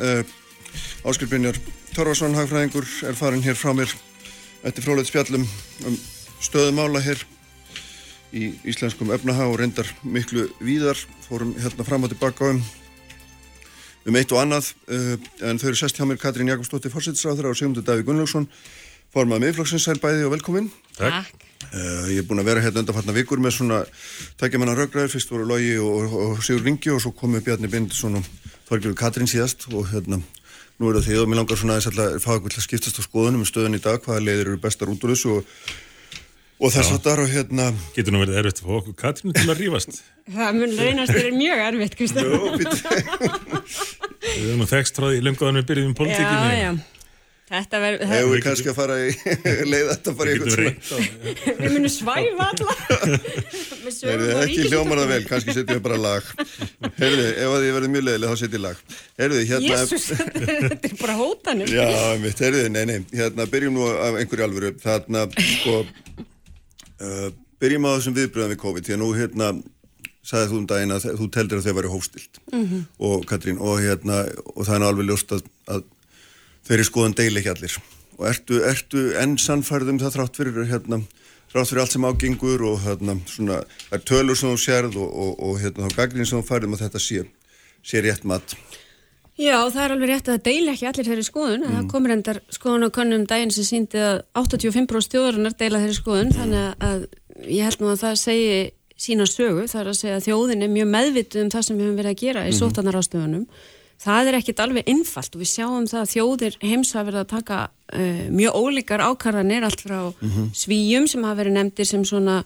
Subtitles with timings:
[0.00, 0.24] Uh,
[1.04, 1.58] Áskil Brynjar
[1.92, 3.90] Torfarsson, hagfræðingur, er farin hér frá mér
[4.64, 5.44] eftir frólægt spjallum
[5.84, 5.96] um
[6.40, 7.20] stöðumála hér
[8.32, 10.96] í íslenskum öfnaha og reyndar miklu víðar.
[11.26, 12.62] Fórum hérna fram og tilbaka um,
[14.06, 14.70] um eitt og annað.
[14.88, 18.48] Uh, en þau eru sest hjá mér Katrín Jakobsdóttir, fórsættisráður og Sigmundur Daví Gunnlaugsson,
[19.14, 20.70] formað miðflokksins, sæl bæði og velkomin.
[20.98, 21.46] Takk.
[21.70, 23.82] Uh, ég er búin að vera hérna undanfarnar vikur með svona
[24.40, 28.26] tækjamanna raugraður, fyrst voru Lógi og, og Sigur Ringi og svo komið Bjarni Bindisson og
[28.70, 30.18] Þorgjörður Katrín síðast og hérna
[30.80, 32.98] nú eru það því og mér langar svona aðeins að fá eitthvað til að skiptast
[32.98, 35.50] á skoðunum um stöðun í dag, hvaða leiðir eru bestar út úr þessu og,
[36.64, 39.50] og þess að þar og hérna Getur nú verið erfitt að fá okkur Katrínu til
[39.52, 40.00] að rífast.
[40.40, 42.40] Það mun reynast þér mjög erfitt, Kristján Jó,
[44.24, 46.72] Við erum nú þekst frá því lenguðan við byrjum Já, politíkinni já
[47.50, 49.06] Þetta verður, Hefur við kannski að fara í
[49.72, 50.98] leið þetta bara í reynt á
[51.58, 52.76] við munum svæfa alla.
[53.80, 56.28] Með Heyrðu, sögum og ekki hljómar það vel, kannski setjum við bara lag.
[57.00, 58.84] Heyrðu, ef að ég verði mjög leiðileg þá setjum ég lag.
[59.18, 61.74] Heyrðu, hérna Jésús, þetta er- þetta er bara hótanum.
[61.74, 61.88] Já,
[62.22, 64.72] mitt, heyrðu, nei, nei, hérna byrjum nú af einhverju alvöru.
[64.84, 65.26] Þarna,
[65.56, 67.28] sko uh,
[67.60, 69.50] Byrjum á þessum viðbröðum við COVID Því að nú, hérna,
[70.24, 72.82] sagði þú um daginn að þú teldir að þau væri hófstilt -hmm.
[73.08, 74.20] og Katrín, og hérna
[74.54, 75.42] og það er nú alveg ljóst að
[76.70, 77.78] þeirri skoðan deil ekki allir.
[78.20, 81.00] Og ertu, ertu enn sannfærið um það þrátt fyrir hérna,
[81.50, 85.08] þrátt fyrir allt sem ágengur og hérna, svona, það er tölur sem þú sérð og,
[85.24, 87.24] og, og hérna, þá gagninn sem þú færið um að þetta sé,
[87.82, 88.54] sé rétt mat?
[89.40, 91.64] Já, það er alveg rétt að það deila ekki allir þeirri skoðun.
[91.64, 95.96] En það komur endar skoðun á könnum daginn sem síndi að 85% stjóðarinnar deila þeirri
[95.96, 97.06] skoðun þannig að
[97.48, 98.60] ég held nú að það segi
[99.00, 101.86] sína sögu, það er að segja að þjóðin er mjög meðvituð um það sem við
[101.86, 103.46] höfum verið að gera í mm
[104.00, 107.32] það er ekkit alveg innfalt og við sjáum það að þjóðir heims hafa verið að
[107.34, 109.98] taka uh, mjög ólíkar ákarðanir allt frá
[110.56, 112.40] svíjum sem hafa verið nefndir sem svona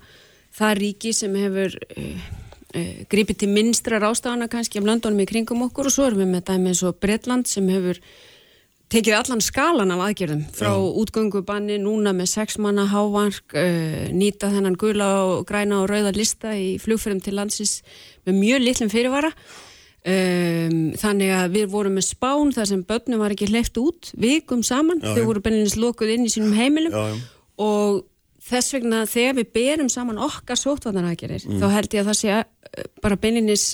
[0.55, 2.28] það ríki sem hefur uh,
[2.74, 6.33] uh, gripið til minnstrar ástafana kannski af löndunum í kringum okkur og svo erum við
[6.34, 8.00] með dæmi eins og Bretland sem hefur
[8.94, 15.12] tekið allan skalan af aðgerðum frá útgöngubanni núna með sexmanna hávank uh, nýta þennan gula
[15.22, 17.79] og græna og rauða lista í flugferðum til landsins
[18.27, 19.33] með mjög litlum fyrirvara
[20.05, 24.61] Um, þannig að við vorum með spán þar sem börnum var ekki hleyft út vikum
[24.67, 26.92] saman, Já, þau voru benninis lokuð inn í sínum heimilum.
[26.92, 27.23] Já, já.
[27.65, 28.03] og
[28.45, 31.57] þess vegna þegar við berum saman okkar sótvarnaraðgerir Mm.
[31.63, 33.65] þá held ég að það sé uh, bara benninis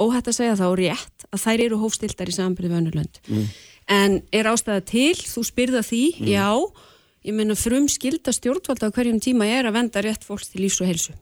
[0.00, 3.20] óhætt að segja þá rétt að þær eru hófstiltar í samanbyrðu við önnur lönd.
[3.28, 3.44] Mm.
[3.92, 6.02] en er ástæða til, þú spyrða því?
[6.32, 6.48] Já,
[7.28, 10.80] ég meina frum skilda stjórnvalda á hverjum tíma er að venda rétt fólks til lífs
[10.80, 11.12] og heilsu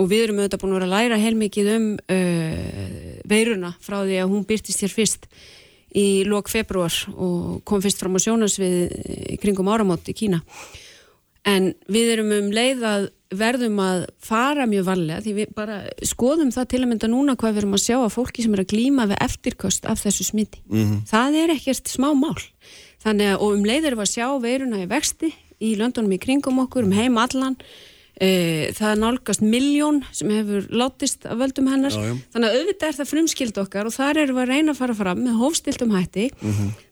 [0.00, 4.22] og við erum auðvitað búin að vera að læra heilmikið um uh, veiruna frá því
[4.22, 5.26] að hún byrtist hér fyrst
[5.92, 8.78] í lok februar og kom fyrst fram á sjónarsvið
[9.34, 10.40] í kringum áramót í Kína
[11.48, 16.52] en við erum um leið að verðum að fara mjög varlega því við bara skoðum
[16.54, 18.72] það til að mynda núna hvað við erum að sjá að fólki sem er að
[18.74, 20.60] glíma við eftirköst af þessu smiti.
[20.68, 20.98] -hmm.
[21.08, 22.42] Það er ekkert smá mál.
[23.02, 25.32] Þannig að og um leið erum við að sjá veiruna í vexti
[25.62, 27.56] í löndunum í kringum okkur, um heim allan
[28.78, 31.90] það nálgast miljón sem hefur látist af völdum hennar.
[31.96, 32.14] Já, já.
[32.34, 34.96] þannig að auðvitað er það frumskild okkar og þar erum við að reyna að fara
[35.00, 36.28] fram með hófstiltum hætti.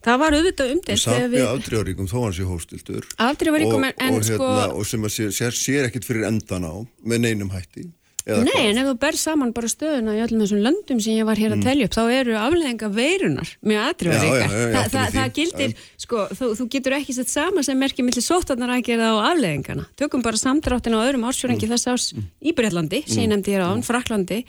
[0.06, 4.24] Það var auðvitað umdelt Samt við með afdrjáríkum þó sé hófstiltur Afdrifaríkum, og, en- og,
[4.26, 6.74] sko- hérna, og sem að sér, sér, sér ekkit fyrir endan á
[7.04, 7.86] með neinum hætti
[8.26, 11.38] Nei, en ef þú ber saman bara stöðuna í öllum þessum löndum sem ég var
[11.40, 14.04] hér að telja upp, þá eru afleðinga veirunar mjög.
[14.10, 14.26] Mm.
[14.30, 18.24] Já, Þa, það, það gildir, sko, þú, þú getur ekki sett sama sem merkir millir
[18.26, 19.86] sótarnar aðgerða á afleðingana.
[19.96, 21.72] Tökum bara samdráttin á öðrum ársfjörðingi Mm.
[21.74, 22.10] þess árs
[22.44, 24.44] í Breitlandi, sem ég nefndi hér á, Fraklandi,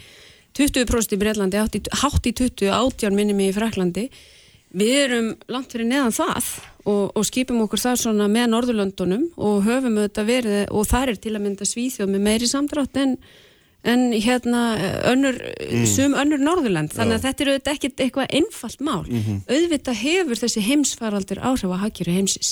[0.57, 4.09] 20% í Breitlandi, hátt í, hátt í 20, 18 minnum í Fraklandi.
[4.71, 6.45] Við erum langt fyrir neðan það
[6.87, 11.19] og, og skipum okkur það svona með Norðurlöndunum og höfum auðvitað verið, og þar er
[11.19, 13.17] til að mynda svíþjóð með meiri samdrátt en
[13.83, 14.61] en hérna
[15.09, 15.37] önnur,
[15.89, 19.05] sum önnur Norðurland þannig að þetta er auðvitað ekkert eitthvað einfalt mál.
[19.49, 22.49] Auðvitað hefur þessi heimsfaraldur áhrif að hakjuru heimsis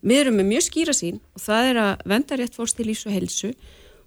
[0.00, 3.06] við erum með mjög skýra sín og það er að venda rétt fólks til lífs
[3.06, 3.50] og helsu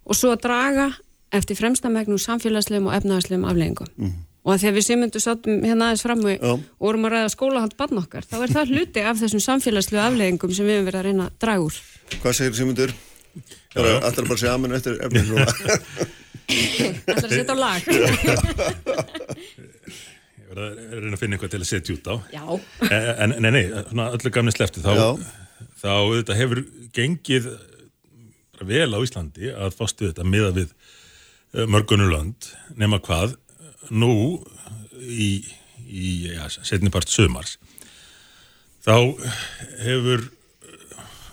[0.05, 0.87] og svo að draga
[1.31, 6.05] eftir fremsta megnum samfélagslegum og efnahagslegum afleggingum og að þegar við semundu sátum hérna aðeins
[6.07, 6.53] fram og Já.
[6.81, 10.65] vorum að ræða skólahald barn okkar þá er það hluti af þessum samfélagslegu afleggingum sem
[10.65, 11.35] við höfum verið að reyna að
[16.51, 17.81] Það er að setja á lag?
[20.41, 22.15] Ég verð að reyna að finna eitthvað til að setja út á.
[22.35, 22.43] Já,
[23.23, 24.93] En, nei, nei, svona öllu gamni slefti þá,
[25.79, 26.63] þá þetta hefur
[26.95, 27.47] gengið
[28.57, 30.75] bara vel á Íslandi að fástu þetta miða við
[31.71, 33.35] mörgunulönd nema hvað
[33.91, 34.13] nú
[35.01, 35.31] í,
[35.87, 37.57] í ja, setnipart sömars
[38.85, 38.95] þá
[39.81, 40.27] hefur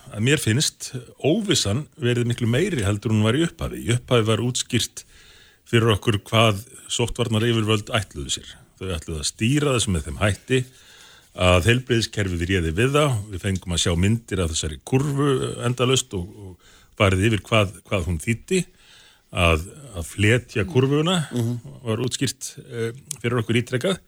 [0.09, 3.83] að mér finnst óvissan verið miklu meiri heldur hún var í upphafi.
[3.85, 5.05] Í upphafi var útskýrt
[5.69, 8.53] fyrir okkur hvað sóttvarnar yfirvöld ætluðu sér.
[8.79, 10.63] Þau ætluðu að stýra þessu með þeim hætti
[11.39, 15.29] að heilbreyðiskerfið réði við það, við fengum að sjá myndir af þessari kurvu
[15.67, 18.63] endalust og, og farið yfir hvað, hvað hún þýtti
[19.31, 21.21] að, að fletja kurvuna
[21.85, 24.01] var útskýrt uh, fyrir okkur ítrekkað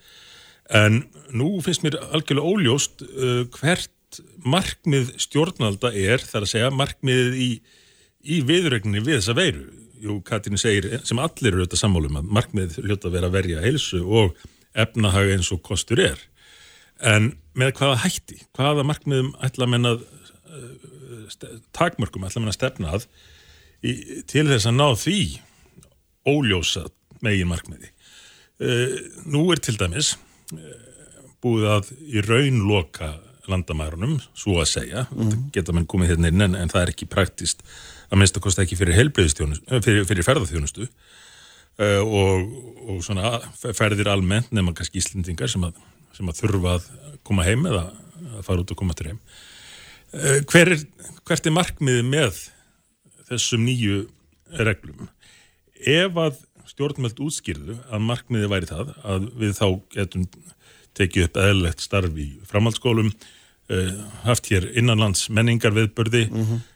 [0.81, 1.03] en
[1.35, 7.51] nú finnst mér algjörlega óljóst uh, hvert markmið stjórnalda er þar að segja markmiðið í,
[8.27, 9.69] í viðrögninni við þessa veiru
[10.01, 13.65] Jú, Katrín segir sem allir eru auðvitað sammálum að markmið hljóta að vera að verja
[13.65, 14.39] heilsu og
[14.79, 16.21] efnahag eins og kostur er.
[17.01, 18.39] En með hvaða hætti?
[18.57, 23.07] Hvaða markmiðum ætla að menna uh, takmörgum ætla að menna stefna að
[23.85, 23.95] í,
[24.31, 25.21] til þess að ná því
[26.31, 26.87] óljósa
[27.25, 30.15] megin markmiði uh, nú er til dæmis
[30.55, 30.61] uh,
[31.45, 33.15] búið að í raun loka
[33.51, 35.07] landamærunum, svo að segja.
[35.11, 35.49] Mm.
[35.55, 37.65] geta mann komið hérna inn en, en það er ekki praktist
[38.11, 42.51] að minnst að kosta ekki fyrir helbreyðstjónustu fyrir, fyrir ferðarþjónustu uh, og,
[42.91, 43.39] og svona
[43.77, 45.79] ferðir almennt nema kannski íslendingar sem að,
[46.17, 46.91] sem að þurfa að
[47.27, 47.87] koma heim eða
[48.37, 50.85] að fara út og koma til heim uh, Hver er,
[51.29, 52.45] hvert er markmiði með
[53.31, 54.05] þessum nýju
[54.59, 55.09] reglum
[55.81, 56.41] ef að
[56.71, 60.27] stjórnmjöld útskýrðu að markmiði væri það að við þá getum
[60.99, 63.95] tekið upp eðlilegt starf í framhaldsskólum uh,
[64.27, 66.67] haft hér innanlands menningar viðbörði mm -hmm.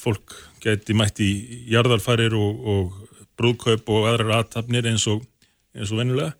[0.00, 1.30] Fólk geti mætt í
[1.72, 5.22] jarðarfarir og, og brúðkaup og aðrar aðtapnir eins og,
[5.74, 6.32] eins og vennulega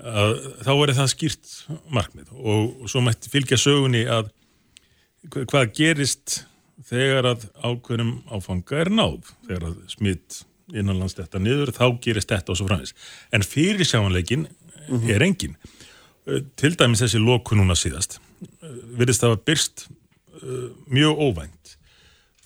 [0.00, 1.50] að þá er það skýrt
[1.92, 2.30] markmið.
[2.32, 4.30] Og, og svo mætti fylgja sögunni að
[5.50, 6.44] hvað gerist
[6.88, 9.34] þegar að ákveðnum áfanga er náð.
[9.44, 10.40] Þegar að smitt
[10.76, 12.94] innanlands þetta niður þá gerist þetta og svo framins
[13.34, 15.10] en fyrir sjáanleikin mm -hmm.
[15.14, 15.56] er engin
[16.56, 18.20] til dæmis þessi lóku núna síðast
[18.98, 19.86] virðist það að byrst
[20.86, 21.76] mjög óvænt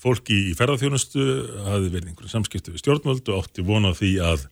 [0.05, 1.25] fólki í ferðarþjónustu
[1.65, 4.47] hafi verið einhverjum samskiptu við stjórnvöld og átti vona því að,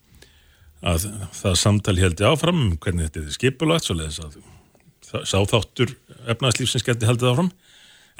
[0.92, 1.06] að
[1.38, 4.40] það samtali heldi áfram um hvernig þetta er skipulagt svo leiðis að
[5.28, 5.92] sáþáttur
[6.32, 7.50] efnaðslífsins geti haldið áfram.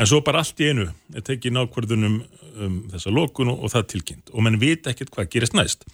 [0.01, 2.21] En svo bara allt í einu er tekið nákvörðunum
[2.63, 4.33] um þessa lókun og það tilkynnt.
[4.33, 5.87] Og menn veit ekkert hvað gerist næst.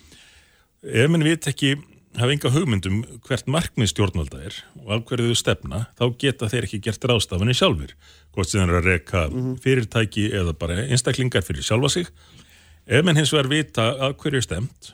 [0.83, 1.77] Ef menn veit ekki
[2.19, 6.67] hafa enga hugmyndum hvert markmið stjórnvalda er og af hverju þau stefna þá geta þeir
[6.67, 7.93] ekki gert rástafinni sjálfur
[8.39, 9.55] hvort sem þeir eru að reyka mm -hmm.
[9.65, 12.07] fyrirtæki eða bara einstaklingar fyrir sjálfa sig
[12.87, 14.93] ef menn hins vegar vita að hverju stemt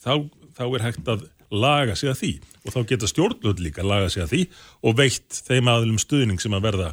[0.00, 0.24] þá,
[0.56, 2.32] þá er hægt að laga sig að því
[2.64, 4.42] og þá geta stjórnvöld líka að laga sig að því
[4.82, 6.90] og veitt þeim aðlum stuðning sem að verða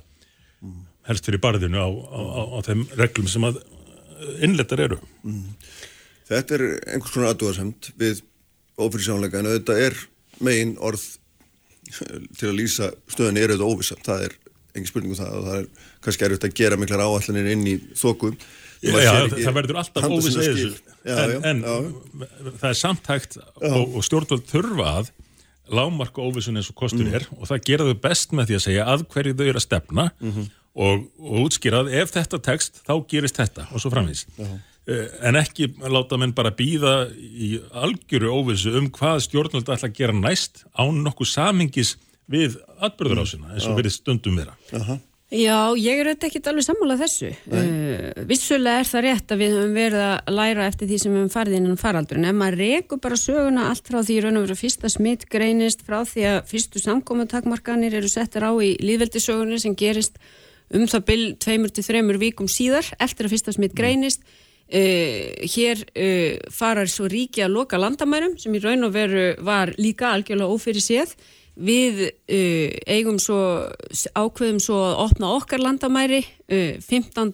[1.07, 3.61] helst fyrir barðinu á, á, á, á þeim reglum sem að
[4.43, 5.55] innlettar eru mm.
[6.25, 6.63] Þetta er
[6.95, 8.23] einhvers konar aðdóðasemt við
[8.81, 9.97] ófyrirsjónleika en þetta er
[10.41, 11.03] megin orð
[11.85, 14.37] til að lýsa stöðinni er auðvitað óvisa það er
[14.75, 15.67] engin spurning um það og það er
[16.05, 18.35] kannski erfitt að gera miklar áallanir inn í þóku
[18.85, 21.75] Já, það, það verður alltaf óvisa eða þessu en, en já.
[22.59, 25.11] það er samtækt og, og stjórnvöld þurfa að
[25.73, 27.17] lámarka óvisun eins og kostur mm.
[27.17, 29.65] er og það gera þau best með því að segja að hverju þau eru að
[29.65, 30.47] stefna mm -hmm.
[30.85, 34.25] og, og útskýrað ef þetta tekst þá gerist þetta og svo framvís.
[34.85, 39.97] Eh, en ekki láta menn bara býða í algjöru óvissu um hvað stjórnvöld ætla að
[39.97, 41.95] gera næst án nokkuð samingis
[42.31, 44.55] við atbyrðurásina eins og verið stundum vera.
[44.71, 44.99] Uh -huh.
[45.33, 47.29] Já, ég er auðvitað ekki alveg sammálað þessu.
[47.49, 51.19] Uh, vissulega er það rétt að við höfum verið að læra eftir því sem við
[51.19, 54.45] höfum farið innan faraldur en ef maður rekur bara söguna allt frá því raun og
[54.45, 59.75] veru fyrsta smitt greinist frá því að fyrstu samkomatakmarkanir eru settir á í líðveldisögunni sem
[59.75, 60.17] gerist
[60.69, 64.21] um það byll tveimur til þreimur vikum síðar eftir að fyrsta smitt greinist.
[64.21, 69.35] Mm Uh, hér uh, farar svo ríki að loka landamærum sem í raun og veru
[69.45, 71.11] var líka algjörlega ófyrir séð
[71.55, 73.39] við uh, eigum svo
[74.15, 77.31] ákveðum svo að opna okkar landamæri 15.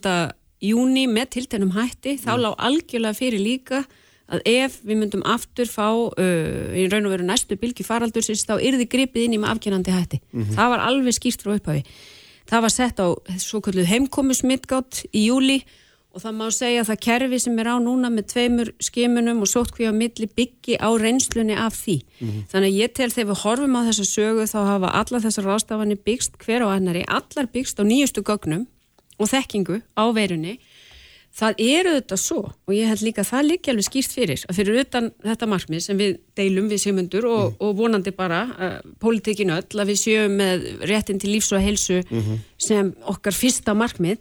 [0.62, 2.42] júni með tiltænum hætti þá mm.
[2.46, 3.84] lág algjörlega fyrir líka
[4.32, 5.90] að ef við myndum aftur fá
[6.22, 9.96] í raun og veru næstu bylgi faraldur þá er þið gripið inn í með afgjörnandi
[9.96, 10.56] hætti mm -hmm.
[10.56, 11.84] það var alveg skýrt frá upphafi
[12.48, 13.08] það var sett á
[13.42, 17.76] svo kalluð heimkomusmittgátt í júli og það má segja að það kerfi sem er á
[17.80, 21.98] núna með tveimur skimunum og sótkví á milli byggi á reynslunni af því.
[22.20, 22.44] Mm -hmm.
[22.52, 26.00] Þannig að ég tel þegar við horfum á þessa sögu þá hafa alla þessar rástafanir
[26.04, 28.68] byggst hver á annari, allar byggst á nýjustu gögnum
[29.20, 30.60] og þekkingu á verunni.
[31.32, 34.58] Það eru þetta svo og ég held líka að það líka alveg skýrt fyrir að
[34.58, 37.56] fyrir utan þetta markmið sem við deilum við semundur og, mm.
[37.64, 42.04] og vonandi bara uh, pólitikinu öll að við sjöum með réttin til lífs og helsu
[42.04, 42.38] mm -hmm.
[42.58, 44.18] sem okkar fyrsta markmið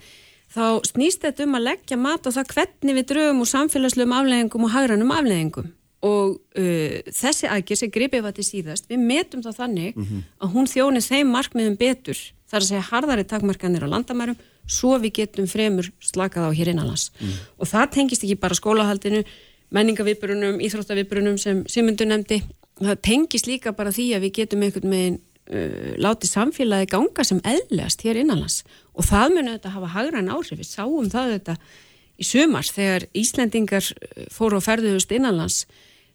[0.50, 4.66] þá snýst þetta um að leggja mat á það hvernig við draugum úr samfélagslegum afleggingum
[4.66, 9.50] og hagranum afleggingum og uh, þessi aðgjör sem gripið var til síðast, við metum þá
[9.52, 10.22] þannig mm -hmm.
[10.40, 12.18] að hún þjóni þeim markmiðum betur
[12.50, 17.10] þar að segja harðari takmarkanir á landamærum svo við getum fremur slakað á hér innanlands
[17.20, 17.34] mm.
[17.58, 19.24] og það tengist ekki bara skólahaldinu,
[19.70, 22.42] menningaviðbrunum íþróttaviðbrunum sem Simundur nefndi
[22.80, 27.42] það tengist líka bara því að við getum einhvern veginn uh, látið samfélagi ganga sem
[27.46, 28.62] eðlegast hér innanlands.
[28.94, 31.56] Og það muni þetta hafa hagran áhrif, við sáum það þetta
[32.20, 35.64] í sumars þegar Íslendingar uh, fóru á ferðuðust innanlands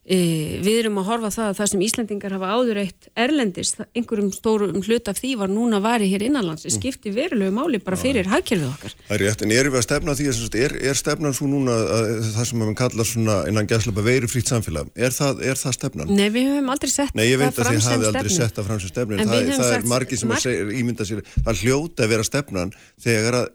[0.05, 4.81] við erum að horfa það að það sem Íslandingar hafa áður eitt erlendis, einhverjum stórum
[4.85, 6.62] hlut af því var núna varið hér innanlands.
[6.65, 6.79] Það mm.
[6.81, 8.93] skipti verulegu máli bara fyrir hagkerfið okkar.
[9.07, 11.74] Það er rétt, en erum við að stefna því að er, er stefnan svo núna
[11.74, 15.74] að, það sem maður kallar svona innan gæslepa veiri frítt samfélag er það, er það
[15.79, 16.13] stefnan?
[16.13, 18.79] Nei, við höfum aldrei sett Nei, ég veit að þið hafi aldrei sett það fram
[18.83, 20.43] sem stefnan það, það er margi sem marg...
[20.45, 22.69] segir, ímynda sér það hljóta að vera stefnan
[23.05, 23.47] þegar að,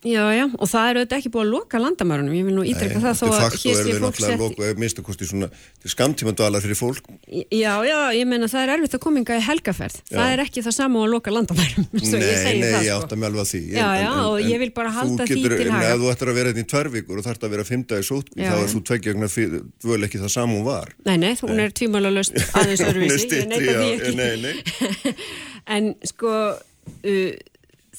[0.00, 2.62] eru Já, já, og það er auðvitað ekki búið að loka landamærunum, ég vil nú
[2.64, 4.40] ítrykka það þó að hér sé fólk sett...
[4.40, 4.40] Er
[4.70, 5.48] eða minnstu kosti svona
[5.84, 7.04] skamtímandalar fyrir fólk.
[7.28, 10.16] Já, já, ég menna það er erfitt að kominga í helgaferð, já.
[10.16, 12.80] það er ekki það sama að loka landamærum, svo nei, ég segi nei, það sko.
[12.80, 13.62] Nei, ég átta mig alveg að því.
[13.74, 15.92] Já, já, en, og ég vil bara halda því getur, til haga.
[15.92, 18.56] Ef þú ættir að vera hérna í tværvíkur og þarf að vera fimmdagi sót, þá
[18.56, 19.28] er þú tveikjagna
[19.84, 20.96] völ ekki það sama hún var.
[21.04, 22.08] Nei, nei, hún er tvímála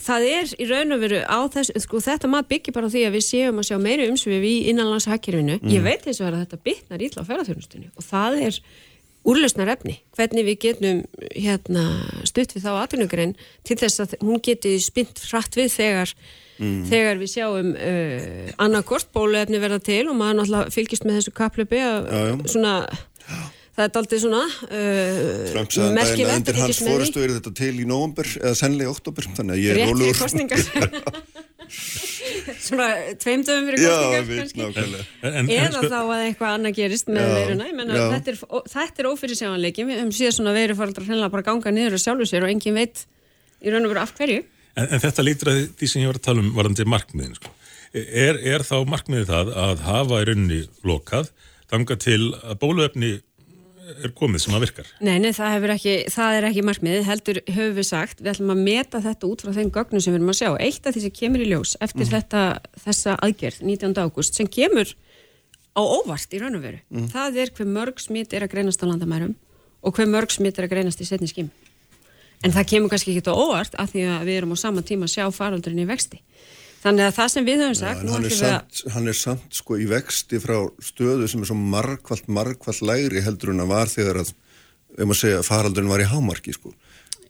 [0.01, 3.17] það er í raun og veru á þess, sko þetta maður byggir bara því að
[3.17, 5.74] við séum að sjá meiri umsvið í innanlandshakkerfinu, mm.
[5.74, 8.62] ég veit þess að þetta bytnar ítla á ferðarþjónustunni og það er
[9.31, 11.01] úrlausnar efni, hvernig við getum
[11.36, 11.86] hérna,
[12.25, 13.36] stutt við þá atvinnugrein
[13.67, 16.13] til þess að hún geti spint frætt við þegar,
[16.58, 16.79] mm.
[16.89, 21.84] þegar við sjáum uh, annarkort bóluefni verða til og maður náttúrulega fylgist með þessu kaplöpi
[21.86, 22.75] að svona
[23.82, 28.58] það er aldrei svona uh, merkilegt undir hans fórastu er þetta til í nógumber eða
[28.62, 30.62] sennilega í oktober þannig að ég er fyrir kostningar
[32.62, 32.88] svona
[33.22, 34.90] tveimdöfum fyrir kostningar
[35.22, 37.70] eða sko- þá að eitthvað annað gerist með veiruna.
[38.16, 42.28] Þetta er, er ófyrirsjáðanleikin við höfum síðan svona veirufaldrar hennilega bara ganga niður og sjálfu
[42.30, 43.06] sér og engin veit
[43.62, 44.44] í raun og veru af hverju.
[44.76, 47.54] En, en þetta lítur að því sem ég var að tala um varandi markmiðin sko.
[47.94, 51.32] er, er þá markmiðið það að hafa í rauninni lokað
[51.72, 53.12] þanga til að bóluefni
[53.91, 54.89] er komið sem að virkar?
[55.03, 58.63] Nei, nei, það, ekki, það er ekki markmiðið, heldur höfum við sagt, við ætlum að
[58.65, 60.50] meta þetta út frá þeim gögnum sem við erum að sjá.
[60.67, 62.12] Eitt af því sem kemur í ljós eftir mm.
[62.15, 62.43] þetta,
[62.86, 63.98] þessa aðgerð 19.
[64.01, 64.93] ágúst sem kemur
[65.71, 67.10] á óvart í raun og veru, mm.
[67.13, 69.36] það er hver mörg smitt er að greinast á landamærum
[69.81, 71.51] og hver mörg smitt er að greinast í setni skím.
[72.41, 75.07] En það kemur kannski ekki á óvart af því að við erum á sama tíma
[75.07, 76.21] að sjá faraldurinn í vexti.
[76.82, 78.04] Þannig að það sem við höfum sagt...
[78.04, 78.94] Ja, hann, er samt, að...
[78.96, 83.54] hann er samt sko í vexti frá stöðu sem er svo margvallt, margvallt lægri heldur
[83.54, 84.32] en að var þegar að,
[84.98, 86.74] ef maður segja, faraldurinn var í hámarki sko.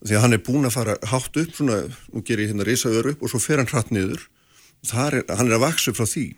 [0.01, 1.81] Því að hann er búin að fara hátt upp, svona,
[2.15, 4.23] nú ger ég hérna risaður upp og svo fer hann hratt niður.
[4.87, 6.29] Er, hann er að vaksa frá því.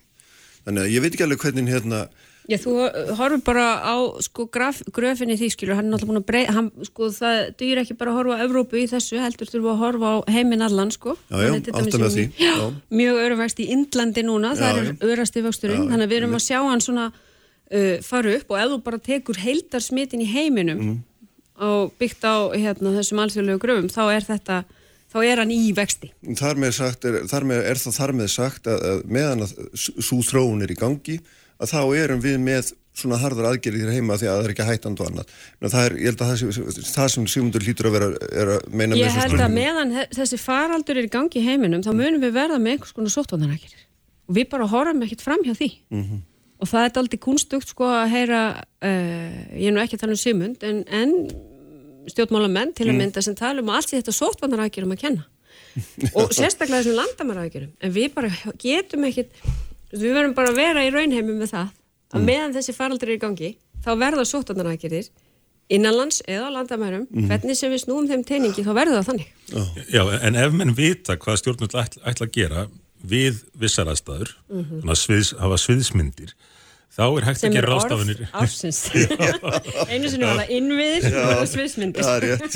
[0.65, 2.01] Þannig að ég veit ekki alveg hvernig hérna
[2.51, 2.73] Já, þú
[3.15, 6.65] horfur bara á sko graf, gröfinni því, skilur, hann er náttúrulega búin að breyða, hann,
[6.89, 10.09] sko, það dýr ekki bara að horfa á Evrópu í þessu, heldur þurfu að horfa
[10.11, 11.15] á heiminn allan, sko.
[11.29, 12.25] Já, já, alltaf með því.
[12.43, 12.55] Já,
[12.99, 16.35] mjög öruvægst í Indlandi núna, já, það er örast í vöxturinn, þannig að við erum
[16.35, 20.81] að sjá hann svona uh, fara upp og ef þú bara tekur heildarsmitin í heiminum
[20.83, 20.97] mm.
[21.63, 24.57] og byggt á hérna, þessum alþjóðlegu gröfum, þá er þetta,
[25.13, 26.11] þá er hann í vexti.
[26.41, 29.55] Þar með, sagt, er, þar með er það þar með sagt að, að meðan að
[29.79, 31.17] svo þróun er í gangi
[31.63, 34.65] að þá erum við með svona harður aðgerið þér heima því að það er ekki
[34.67, 35.31] hættand og annað.
[35.63, 38.99] Það er, ég held að það, það sem Sigmundur lítur að vera er að meina
[38.99, 39.23] ég með þessu stundum.
[39.23, 42.59] Ég held að meðan þessi faraldur er í gangi í heiminum þá munum við verða
[42.61, 43.73] með einhvers konar sóttvandarækir
[44.27, 46.21] og við bara horfum ekkert fram hjá því mm -hmm.
[46.59, 50.15] og það er aldrei kunstugt sko að heyra, uh, ég er nú ekki að tala
[50.15, 51.11] um Sigmund en, en
[52.07, 53.01] stjórnmálamenn til að mm.
[53.03, 55.25] mynda sem tala um allt því þetta sóttvandarækir um að kenna
[56.17, 58.29] og sérstaklega þessum landamærarækirum en við bara
[58.61, 59.31] getum ekkert
[59.93, 61.67] við verðum bara að vera í raunheimum með það
[62.13, 62.25] að mm.
[62.29, 63.51] meðan þessi faraldur er í gangi
[63.83, 65.09] þá verða sóttanarnækjir
[65.73, 67.27] innanlands eða á landamærum mm.
[67.29, 69.69] hvernig sem við snúum þeim teiningi þá verður það þannig oh.
[69.93, 72.65] Já, en ef menn vita hvað stjórnvöld ætla, ætla að gera
[73.03, 74.89] við vissar aðstæður mm -hmm.
[74.89, 76.35] að sviðs, hafa sviðsmyndir
[76.93, 78.19] þá er hægt að gera rástafunir
[79.93, 82.05] einu sinni var það innviðir og sviðsmyndir.
[82.05, 82.53] það er rétt.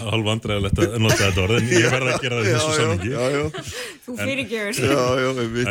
[0.00, 3.10] Hálf andræðilegt að nota þetta orð en ég verða að gera það í þessu samingi
[4.06, 4.72] þú fyrirgjör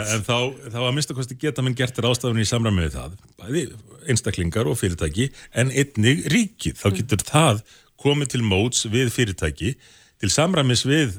[0.06, 0.38] en þá,
[0.72, 3.66] þá að minnstakosti geta minn gert rástafunir í samræmi við það bæði
[4.06, 7.30] einstaklingar og fyrirtæki en einnig ríkið, þá getur mm.
[7.32, 7.64] það
[8.00, 9.76] komið til móts við fyrirtæki
[10.22, 11.16] til samræmis við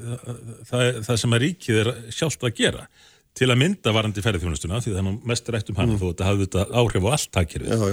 [0.65, 2.87] það, það sem að ríkið er sjálft að gera
[3.37, 6.01] til að mynda varandi ferðarþjónustuna því það er mest rætt um hann mm.
[6.01, 7.85] þó þetta hafði þetta áhrif á allt takkirfið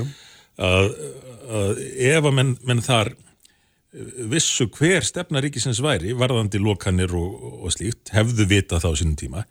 [0.64, 0.90] að,
[1.58, 3.12] að ef að menn, menn þar
[4.32, 7.34] vissu hver stefnaríkisins væri varðandi lokanir og,
[7.64, 9.44] og slíkt hefðu vita þá sínum tíma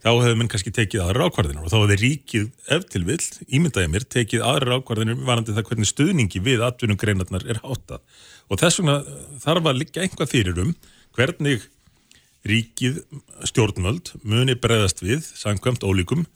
[0.00, 3.20] þá hefðu menn kannski tekið aðra ákvarðinir og þá hefði ríkið ef til vill,
[3.52, 8.00] ímyndaði mér, tekið aðra ákvarðinir varðandi það hvernig stuðningi við atvinnum greinarnar er hátað
[8.48, 8.96] og þess vegna
[9.44, 10.72] þarf að liggja einhvað fyrir um
[11.18, 11.68] hvernig
[12.48, 13.02] ríkið
[13.48, 16.26] stjórnvöld muni bregðast við sangkvæmt ólíkum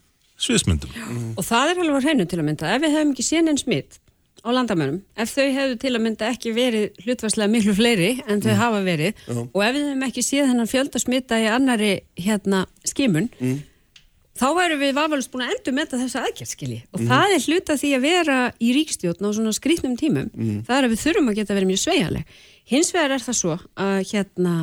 [0.41, 0.91] sviðsmyndum.
[0.91, 1.29] Mm.
[1.39, 2.73] Og það er alveg hreinu til að mynda.
[2.75, 3.99] Ef við hefum ekki séð einn smitt
[4.45, 8.51] á landamörum, ef þau hefðu til að mynda ekki verið hlutvarslega miklu fleiri en þau
[8.51, 8.59] mm.
[8.59, 9.39] hafa verið Já.
[9.41, 13.55] og ef við hefum ekki séð hennan fjöldasmita í annari hérna skimun mm.
[14.37, 17.09] þá væru við vafalust búin að endur með þessa aðgjörðskili og mm.
[17.09, 20.63] það er hluta því að vera í ríkstjóðn á svona skrítnum tímum mm.
[20.69, 23.57] það er að við þurfum að geta verið mjög sveigaleg hins vegar er það svo
[23.81, 24.55] að hérna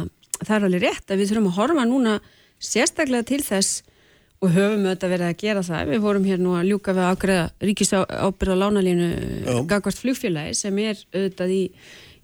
[0.48, 2.14] það er alveg rétt að við þurfum að horfa núna
[2.62, 3.82] sérstaklega til þess
[4.42, 5.90] og höfum auðvitað verið að gera það.
[5.92, 9.10] Við vorum hér nú að ljúka við að ágreða ríkisábyrða lánalínu
[9.70, 11.62] gagvart flugfélagi sem er auðvitað í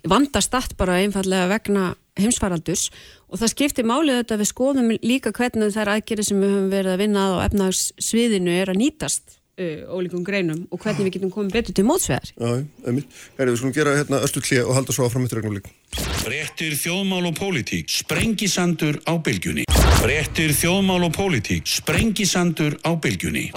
[0.08, 2.88] vandastatt bara einfallega vegna heimsfaraldurs.
[3.30, 6.94] Og það skiptir málið auðvitað við skoðum líka hvernig þær aðgerið sem við höfum verið
[6.94, 11.34] að vinna að á efnagssviðinu er að nýtast uh, ólíkum greinum og hvernig við getum
[11.34, 12.32] komið betur til mótsvegar.
[12.34, 13.20] Já, einmitt.
[13.38, 15.70] Herri, við skulum gera hérna östu klíja og halda svo áfram með regnumlík.
[16.22, 19.68] Frettir þjóðmál og pólitík, sprengisandur á bylgjunni.
[19.98, 23.48] Frettir þjóðmál og pólitík, sprengisandur á bylgjunni.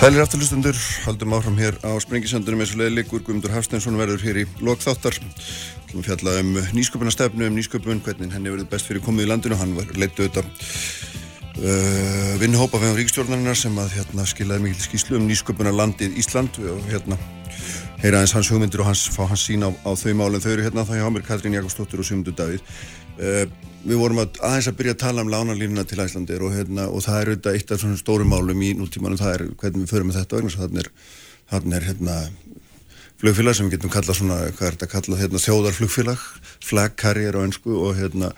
[0.00, 4.38] Sælir afturlustundur, haldum áfram hér á Sprengisandunum eins og leiði leikur Guðmundur Hafsteinsson verður hér
[4.40, 5.18] í lokþáttar
[5.90, 9.58] Við fjalla um nýsköpunastefnu, um nýsköpun hvernig henni verður best fyrir komið í landinu.
[9.60, 10.48] Hann leittu auðvitað
[11.60, 16.56] uh, vinnhópa fyrir ríkstjórnarinnar sem að hérna, skilaði mikil skíslu um nýsköpunarlandið Ísland.
[16.64, 17.20] Og hérna
[18.00, 20.64] heyra eins hans hugmyndir og hans, fá hans sín á, á þau málum þau eru
[20.64, 22.64] hérna þá hjá mér Katrín Jakobsdóttir og Sigmundur Davíð
[23.20, 27.04] við vorum að aðeins að byrja að tala um lánalínuna til Æslandir og, hérna, og
[27.04, 30.10] það er auðvitað eitt af svona stórum málum í nútímanum það er hvernig við förum
[30.10, 30.90] með þetta vegna þannig er,
[31.52, 32.16] þannig er hérna
[33.20, 36.26] flugfélag sem við getum kallað svona, hvað er þetta að kalla hérna, þjóðarflugfélag,
[36.64, 38.32] flag carrier á önsku og hérna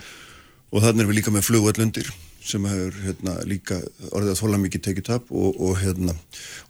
[0.73, 2.13] og þannig er við líka með flugvallundir
[2.43, 3.79] sem hefur hérna líka
[4.11, 6.15] orðið að þóla mikið tekið tap og, og hérna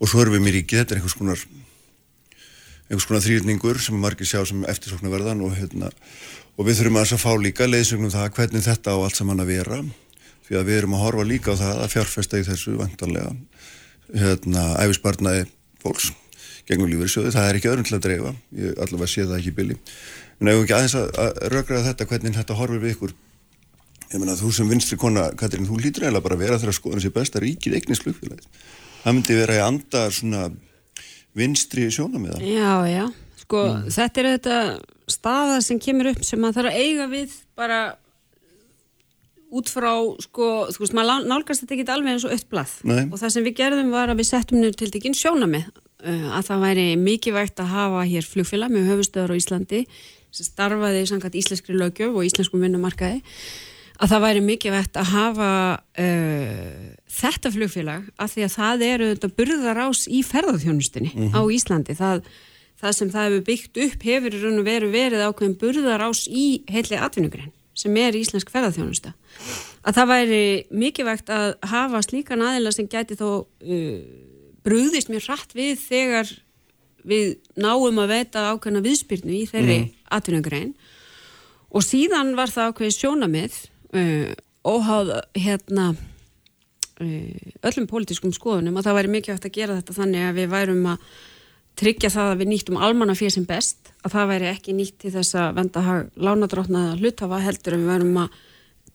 [0.00, 1.45] og svo erum við mér ríkið, þetta er einhvers konar
[2.92, 5.88] einhvers konar þrýrningur sem margir sjá sem eftirsoknaverðan og hérna
[6.58, 9.52] og við þurfum að, að fá líka leiðsögnum það hvernig þetta á allt saman að
[9.54, 9.78] vera
[10.44, 13.31] því að við erum að horfa líka á það að fjárfesta í þessu vantarlega
[14.12, 15.46] hérna, æfisbarnaði
[15.81, 16.11] fólks
[16.68, 18.33] gegnum lífeyrisjóði, það er ekki til að dreifa.
[18.55, 19.78] Ég allavega sé það ekki billi
[20.42, 23.14] en ef við ekki aðeins að, að rökraða þetta hvernig þetta horfir við ykkur?
[24.12, 27.14] Ég menna þú sem vinstri kona, Katrín, þú lítur eiginlega bara vera þeirra skoðan sem
[27.14, 28.48] besta ríkið eignins flugfélagið.
[29.02, 30.42] Það myndi vera í anda svona
[31.38, 33.05] vinstri sjónamiða Já, já.
[33.42, 33.90] Sko mm.
[33.92, 34.59] þetta er þetta
[35.12, 37.81] staða sem kemur upp sem maður þarf að eiga við bara
[39.53, 39.92] út frá,
[40.25, 42.71] sko, þú veist, maður nálgast þetta ekki alveg eins og öll blað.
[42.88, 46.47] Og það sem við gerðum var að við settum nýr til deginn sjónami uh, að
[46.49, 49.83] það væri mikið vægt að hafa hér flugfélag með höfustöður á Íslandi
[50.33, 53.21] sem starfaði samkvæmt íslenskri lögjöf og íslenskum vinnumarkaði
[53.98, 55.50] að það væri mikið vett að hafa
[56.05, 61.37] uh, þetta flugfélag af því að það eru burðarás í ferðarþjónustinni mm -hmm.
[61.37, 62.24] á Íslandi það
[62.83, 66.24] það sem það hefur byggt upp hefur í raun og veru verið ákveðin burðar ás
[66.26, 69.14] í heilli atvinnugrein sem er íslensk ferðarþjónusta
[69.83, 74.00] að það væri mikilvægt að hafa slíkan aðeila sem gæti þó uh,
[74.66, 76.33] brúðist mjög hratt við þegar
[77.02, 79.88] við náum að veita ákveðina viðspyrnu í þeirri mm.
[80.14, 80.74] atvinnugrein
[81.72, 83.59] og síðan var það ákveði sjónamið
[83.96, 84.33] uh,
[84.64, 90.40] óháð hérna uh, öllum pólitískum skoðunum að það væri mikilvægt að gera þetta þannig að
[90.40, 91.12] við værum að
[91.78, 95.12] tryggja það að við nýttum almanna fyrir sem best að það væri ekki nýtt til
[95.14, 98.40] þess að venda lánadrótnaða hlutafa heldur en við verum að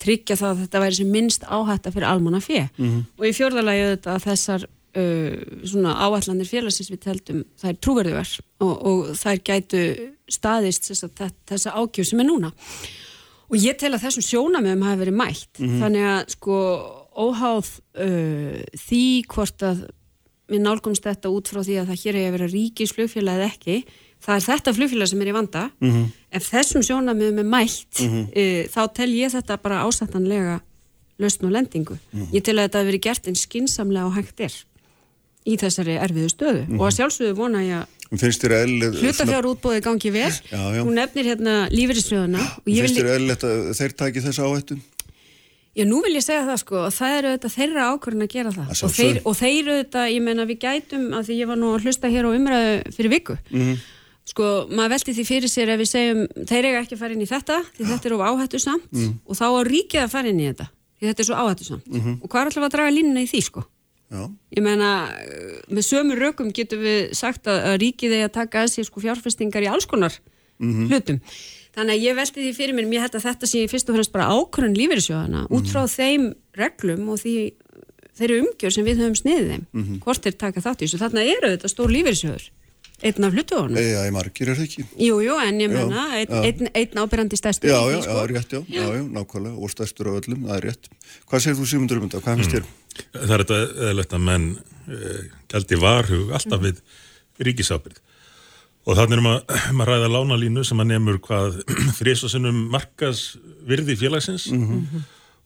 [0.03, 3.05] tryggja það að þetta væri sem minnst áhætta fyrir almanna fyrir mm -hmm.
[3.17, 8.35] og í fjörðalagi auðvitað að þessar uh, svona áallanir félagsins við teldum það er trúverðuver
[8.59, 9.83] og, og það gætu
[10.29, 12.51] staðist þess að þessa ágjöf sem er núna
[13.47, 15.79] og ég tel að þessum sjónamöðum hafi verið mætt mm -hmm.
[15.83, 16.57] þannig að sko
[17.17, 19.87] óháð uh, því hvort að
[20.47, 23.49] við nálgumst þetta út frá því að það hér er að vera ríkis flugfélag eða
[23.51, 23.77] ekki
[24.23, 26.05] það er þetta flugfélag sem er í vanda mm -hmm.
[26.31, 28.25] ef þessum sjónamöðum er mætt mm -hmm.
[28.31, 30.59] uh, þá tel ég þetta bara ásættanlega
[31.17, 32.27] lausn og lendingu -hmm.
[32.33, 34.53] ég tel að þetta hefur verið gert en skinsamlega og hægt er
[35.47, 37.87] í þessari erfiðu stöðu og að sjálfsögðu vona ég að
[39.01, 40.81] hlutafjár útbóði gangi vel já, já.
[40.83, 44.77] hún nefnir hérna lífeyrisfröðuna finnst þér eðlilegt að þeir taki þessa áhættu?
[45.77, 48.53] Já, nú vil ég segja það sko og það eru auðvitað þeirra ákvörðin að gera
[48.55, 51.69] það og þeir, og þeir auðvitað, ég menna við gætum að því ég var nú
[51.75, 53.83] að hlusta hér á umræðu fyrir viku mm -hmm.
[54.31, 57.21] sko, maður veldi því fyrir sér ef við segjum þeir eiga ekki að fara inn
[57.21, 57.89] í þetta því ja.
[57.91, 59.13] þetta er of áhættu samt mm -hmm.
[59.27, 60.67] og þá á ríkið að fara inn í þetta
[60.97, 62.15] því þetta er svo áhættu samt mm -hmm.
[62.23, 63.61] og hvað er alltaf að draga línuna í því sko
[64.07, 64.23] Já.
[64.55, 65.11] ég menna,
[65.67, 69.03] með sömu rökum getum við sagt að, að ríkið eigi að taka að sér sko
[69.03, 70.15] fjárfestingar í alls konar
[70.63, 70.87] mhm.
[70.87, 71.19] hlutum
[71.77, 74.13] Þannig að ég veldi því fyrir mér, mér hætti að þetta sé fyrst og fremst
[74.15, 75.57] bara ákvörðun lífeyrisjóðana mm -hmm.
[75.59, 76.23] út frá þeim
[76.57, 77.33] reglum og því
[78.17, 79.99] þeirri umgjör sem við höfum sniðið þeim, mm -hmm.
[80.01, 81.01] hvort þeir taka þátt í þessu.
[81.03, 82.47] Þannig að eru þetta stór lífeyrisjóður
[83.05, 83.77] einn af hlutuðunum.
[83.77, 84.85] Já, ég margir er það ekki.
[85.05, 87.69] Jú, jú, en ég menna, einn ein, ein ábyrjandi stærstur.
[87.69, 88.23] Já, já, já, sko.
[88.31, 90.89] rétt, já, já, já, nákvæmlega, og stærstur af öllum, það er rétt.
[91.29, 92.23] Hvað segir þú Sigmundur um þetta?
[92.25, 92.71] Hvað finnst þér?
[93.13, 95.21] Það er þetta eðalegt að menn uh,
[95.53, 96.81] gældi varhug alltaf við
[97.47, 98.01] ríkisábyrð.
[98.87, 101.61] Og þannig erum að maður ræða lánalínu sem að nefnur hvað
[101.99, 103.27] frísasinnum markas
[103.67, 104.49] virði félagsins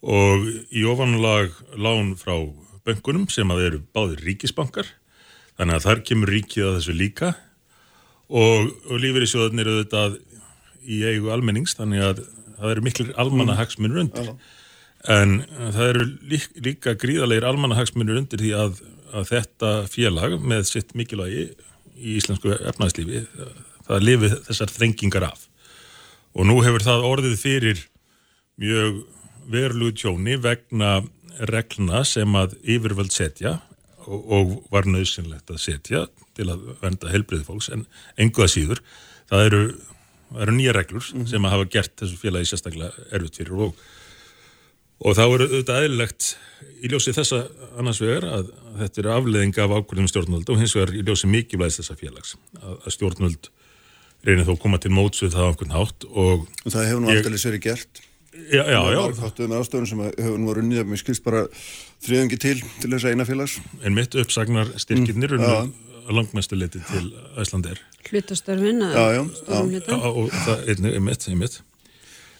[0.02, 2.38] og í ofanlag lán frá
[2.86, 4.88] bönkunum sem að eru báðir ríkisbankar.
[5.60, 7.32] Þannig að þar kemur ríkið að þessu líka
[8.32, 10.04] og, og lífeyrissjóðarnir eru þetta
[10.82, 12.24] í eigu almennings þannig að
[12.62, 14.32] það eru miklir almanna hagsmunur undir.
[15.10, 15.40] En
[15.74, 18.82] það eru lík, líka gríðalegir almannahagsmunir undir því að,
[19.18, 21.48] að þetta félag með sitt mikilvægi
[22.02, 23.24] í íslensku efnæðslífi,
[23.88, 25.48] það lifi þessar þrengingar af.
[26.38, 27.82] Og nú hefur það orðið fyrir
[28.62, 29.02] mjög
[29.52, 31.02] verulegu tjóni vegna
[31.50, 33.58] regluna sem að yfirvöld setja
[34.12, 36.04] og, og var nöðsynlegt að setja
[36.38, 37.88] til að venda helbriði fólks en
[38.19, 38.84] engu að síður.
[39.32, 39.63] Það eru,
[40.43, 43.82] eru nýja reglur sem að hafa gert þessu félagi sérstaklega erfitt fyrir og
[45.02, 46.26] Og þá er auðvitað eðlilegt
[46.86, 47.39] í ljósi þessa
[47.80, 51.30] annars vegar að, að þetta er afleðing af ákvörðum stjórnvöld og hins vegar í ljósi
[51.32, 53.50] mikilvægis þessa félags að, að stjórnvöld
[54.28, 57.02] reynir þó að koma til móts við það á einhvern hátt og Og það hefur
[57.02, 58.04] nú alltaf verið gert.
[58.32, 61.46] Já, já, já, Þáttuðu með ástöðun sem að hefur nú runnið að mér skilst bara
[62.06, 63.58] þriðungi til til þess að eina félags.
[63.84, 65.74] en mitt uppsagnar styrkirnir Mm, mm,
[66.08, 67.78] að langmestu leiti til Æslander
[68.10, 69.80] Hlutastörfin að Já, já, stórum já.
[69.80, 70.00] hluta.
[70.12, 71.62] og það einnig, einmitt, einmitt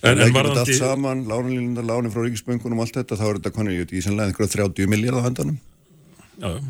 [0.04, 0.60] En, en, en en varðandi...
[0.60, 3.92] allt saman, lánalínundar, lánin frá ríkisböngunum og allt þetta, þá er þetta konið, ég veit,
[3.94, 5.60] í sannlega einhverja 30 miljard á handanum.
[6.42, 6.62] já, já.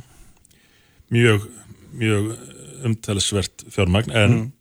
[1.12, 1.46] mjög
[1.96, 2.28] mjög
[2.84, 4.52] umtalsvert fjármagn en, Mm.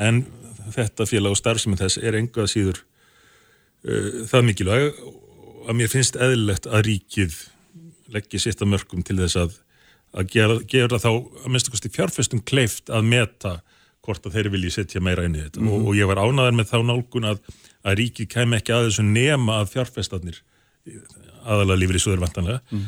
[0.00, 0.26] en
[0.72, 2.80] þetta félag og starfsemi þess er engu að síður
[4.30, 5.00] það mikilvæg
[5.70, 7.36] að mér finnst eðlilegt að ríkið
[8.10, 9.56] leggja sitt að mörgum til þess að,
[10.18, 13.54] að gera, gera þá að minnstu kosti fjárfestum kleift að meta
[14.04, 16.70] hvort að þeir vilji setja meira inn í þetta og, og ég var ánæður með
[16.72, 17.42] þá nálgun að,
[17.84, 20.40] að ríkið kem ekki að þessu nema að fjárfestarnir
[21.44, 22.86] aðalega lífur í söður vantanlega mm.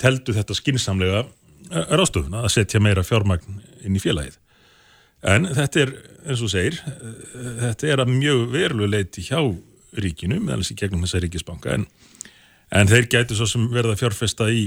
[0.00, 1.24] teldu þetta skinsamlega
[1.70, 4.36] rástofuna að setja meira fjármagn inn í félagið.
[5.24, 5.92] En þetta er,
[6.28, 9.40] eins og segir, eh, þetta er að mjög verulegu leiti hjá
[10.00, 11.86] ríkinu, meðal þessi gegnum þessa ríkisbanka, en,
[12.74, 14.66] en þeir gætu svo sem verða fjárfesta í,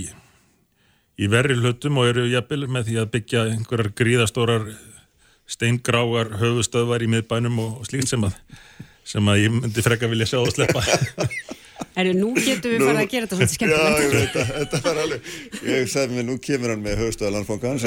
[1.18, 4.70] í verri hlutum og eru jafnvel með því að byggja einhverjar gríðastórar
[5.48, 8.36] steingráar höfustöðvar í miðbænum og, og slíkt sem að,
[9.08, 10.84] sem að ég myndi freka vilja sjá og sleppa.
[11.98, 14.04] Erðu, nú getum við farið að gera þetta svolítið Já, skemmtilegt.
[14.04, 15.30] ég veit að þetta var alveg,
[15.68, 17.80] ég sagði mér, nú kemur hann með höfustöða landsbókan,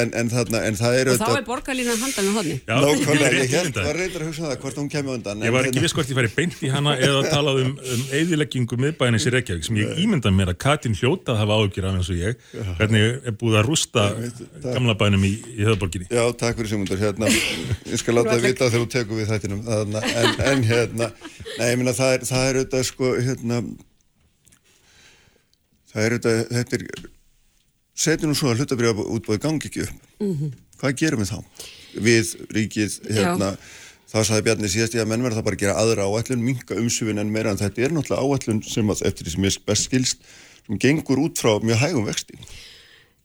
[0.00, 2.56] en, en, þarna, en það er Og þá er borgarlínan handan með hodni.
[2.64, 5.44] Já, Nákvæmlega, rétt ég held, var reyndar að hugsa það hvort hún kemur undan.
[5.44, 7.72] Ég en var ekki hérna- viss hvort ég færi beint í hana eða talað um,
[7.94, 11.88] um eðileggingu miðbænis í Reykjavík sem ég ímynda mér að Katin hljóta að hafa ágjur
[11.90, 12.32] af eins og ég
[12.80, 14.06] hvernig er búið að rústa
[14.64, 16.24] gamla bænum í, í höfðborginni Já,
[21.58, 23.60] nei, ég minna, það er, það er auðvitað, sko, hérna,
[25.92, 26.84] það er auðvitað, þetta er,
[28.04, 30.12] setjum nú svo að hlutabriða útbóði gangi ekki upp,
[30.80, 31.64] hvað gerum við þá?
[32.04, 33.52] Við, ríkið, hérna,
[34.10, 36.78] það sagði Bjarni síðast ég að menn verða það bara að gera aðra áætlun, minka
[36.78, 39.88] umsufin en meira en þetta er náttúrulega áætlun sem að, eftir því sem ég best
[39.88, 40.26] skilst,
[40.66, 42.38] sem gengur út frá mjög hægum vexti.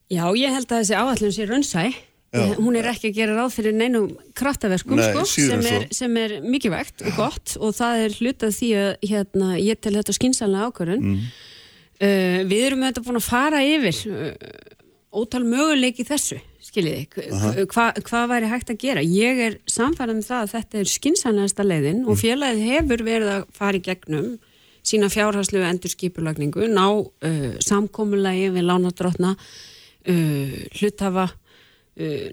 [0.10, 1.84] Já, ég held að þessi áallun sé raunsæ.
[2.30, 2.44] Já.
[2.60, 6.36] Hún er ekki að gera ráð fyrir neinum kraftaverkum Nei, sko, sem, er, sem er
[6.46, 11.08] mikilvægt og gott og það er hlutað því að hérna, ég tel þetta skynsanlega ákvörðun.
[11.08, 11.24] Mm.
[12.00, 14.30] Uh, við erum þetta búin að fara yfir uh,
[15.20, 16.38] ótal möguleiki í þessu,
[16.70, 17.08] skiljiði,
[17.74, 19.02] hvað hva væri hægt að gera.
[19.02, 23.50] Ég er samfærað með það að þetta er skynsanlegasta leiðin og félagið hefur verið að
[23.58, 24.32] fara í gegnum
[24.86, 29.34] sína fjárhagslegu endurskipulagningu, ná uh, samkomulagi við lánadrótna,
[30.06, 31.49] hluthafa, uh,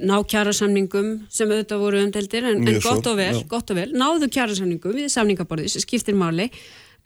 [0.06, 3.80] ná kjærasamningum sem auðvitað voru umdeldir en, en Mjög svo, gott og vel, gott og
[3.80, 6.48] vel, náðu kjærasamningum við samningaborðið sem skiptir máli.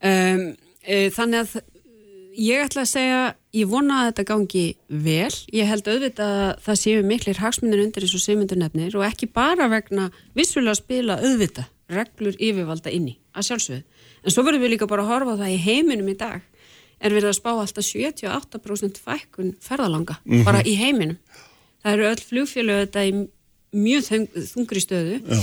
[0.05, 0.51] Um,
[0.85, 1.55] uh, þannig að
[2.41, 3.23] ég ætla að segja,
[3.57, 4.65] ég vona að þetta gangi
[5.09, 5.33] vel.
[5.57, 9.69] Ég held auðvitað að það séu miklir hagsmunir undir þessu semundur nefnir og ekki bara
[9.73, 14.07] vegna vissulega að spila auðvitað reglur yfirvalda inni, að sjálfsögðu.
[14.21, 16.45] En svo verðum við líka bara að horfa á það í heiminum í dag
[17.01, 21.17] er verið að spá alltaf 78% fækkun ferðalanga, bara í heiminum.
[21.81, 23.13] Það eru öll flugfélög þetta í
[23.81, 25.39] mjög þung, þungri stöðu Já.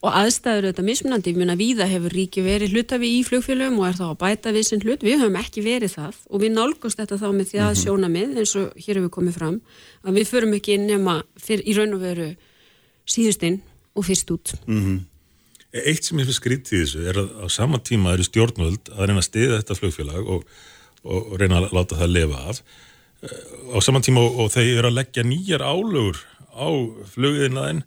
[0.00, 3.98] og aðstæður þetta mismunandi, ég meina víða hefur ríki verið hlutafi í flugfélögum og er
[3.98, 7.20] þá að bæta við sinn hlut, við höfum ekki verið það og við nálgast þetta
[7.20, 9.60] þá með því að sjónamið eins og hér hefur komið fram
[10.04, 12.28] að við förum ekki inn nema fyrir, í raun og veru
[13.08, 13.62] síðustinn
[13.96, 14.54] og fyrst út.
[15.70, 19.22] Eitt sem ég finnst skrítið þessu er að á sama tíma eru stjórnvöld að reyna
[19.22, 20.46] að stiða þetta flugfélag og,
[21.06, 22.62] og, reyna að láta það lifa af
[23.20, 26.20] á sama tíma og, og þeir eru að leggja nýjar álögur
[26.56, 26.68] á
[27.14, 27.82] flugiðinaðin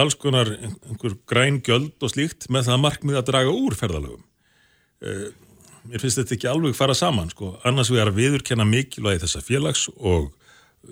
[0.00, 4.22] alls konar einhver græn gjöld og slíkt með það markmið að draga úr ferðalögum.
[5.04, 5.28] Uh,
[5.88, 9.44] mér finnst þetta ekki alveg fara saman sko, annars við erum að viðurkenna mikilvægi þessa
[9.44, 10.30] félags og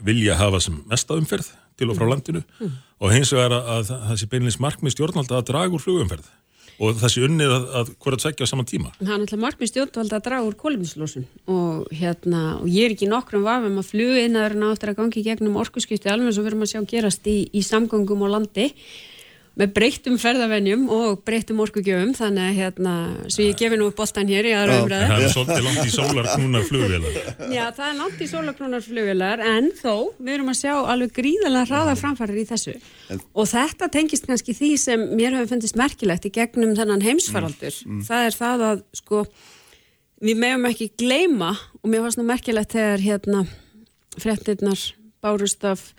[0.06, 2.76] vilja hafa sem mesta umferð til og frá landinu mm.
[3.04, 6.30] og hins vegar að, að það sé beinleins markmið stjórnvalda að draga úr flugumferð
[6.76, 8.92] og það sé unnið að, að hverjað segja á saman tíma.
[8.98, 13.10] Það er náttúrulega markmið stjórnvalda að draga úr kóluminslósun og hérna, og ég er ekki
[13.10, 16.80] nokkrum vafum að fluginnaðurinn áttur að gangi gegnum orkusskipti alveg sem við erum að sjá
[16.92, 18.70] gerast í, í samgangum á landi
[19.56, 22.94] með breyttum ferðavennjum og breyttum orkugjöfum þannig að hérna,
[23.32, 25.06] svo ég gefi nú upp bóltan hér í aðra umræðu.
[25.08, 27.16] Það er svolítið langt í sólarknúnar flugvelar.
[27.54, 31.70] Já, það er langt í sólarknúnar flugvelar en þó, við erum að sjá alveg gríðalega
[31.70, 32.76] hraða framfærir í þessu
[33.16, 37.80] og þetta tengist kannski því sem mér hefur fundist merkilegt í gegnum þennan heimsfaraldur.
[37.86, 38.06] Mm, mm.
[38.10, 39.22] Það er það að sko,
[40.26, 43.46] við meðum ekki gleima og mér fannst nú merkilegt þegar hérna
[44.20, 44.90] frettirnar
[45.24, 45.94] bárust af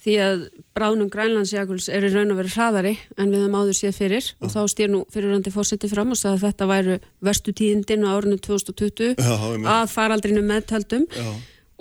[0.00, 0.42] því að
[0.76, 4.34] bránum grænlandsjaguls er í raun og verið hraðari en við höfum áður séð fyrir ja.
[4.40, 8.10] og þá stýr nú fyrirrandi fórseti fram og sagði að þetta væru verstu tíðindin á
[8.16, 9.38] árinu 2020 ja,
[9.76, 11.08] að faraldrinu meðtöldum.
[11.16, 11.34] Ja.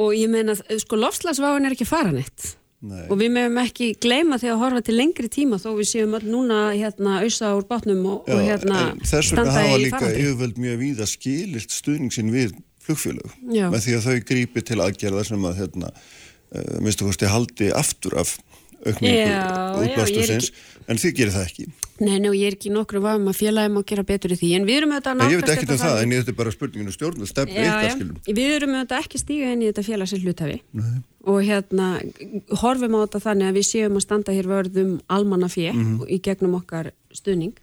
[0.04, 4.62] og ég meina, sko, lofslagsváin er ekki faranett og við meðum ekki gleyma því að
[4.62, 8.40] horfa til lengri tíma þó við séum öll núna hérna auðsa úr bátnum og, og
[8.40, 12.56] hérna þess vegna hafa líka yfirvöld mjög víða skililt stuðningsin við
[12.86, 13.36] flugfélög.
[13.44, 15.92] Með því að þau grípi til aðgerða sem að hérna
[16.56, 18.38] uh, minnstu fórst ég haldi aftur af
[18.86, 20.52] aukningu útbástusins
[20.90, 21.66] en þið gerir það ekki.
[22.00, 24.66] Nei, ná, ég er ekki nokkru vafum að félagum að gera betur í því, en
[24.66, 27.26] við erum auðvitað Ég veit ekki um það, en ég þetta er bara spurninginu stjórn
[27.26, 30.58] eitt aðskilum Við erum auðvitað ekki stíga inn í þetta félagsins hlutafi
[31.30, 31.90] og hérna
[32.62, 36.08] horfum á þetta þannig að við séum að standa hér vörðum almannafið mm -hmm.
[36.08, 37.60] í gegnum okkar stuðning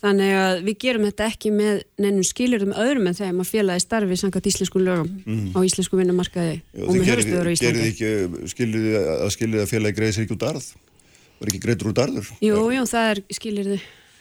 [0.00, 4.16] Þannig að við gerum þetta ekki með nefnum skilurum öðrum en þegar maður félagi starfi
[4.16, 5.50] sangat íslensku lögum mm.
[5.52, 6.54] á íslensku vinnumarkaði
[6.86, 7.82] og með höfstöður á Íslandi.
[7.82, 10.70] Gerði ekki skiluði að skiluði að félagi greiði sér ekki út arð?
[11.40, 12.32] Var ekki greiður út arður?
[12.40, 13.78] Jú, jú, það er skiluði.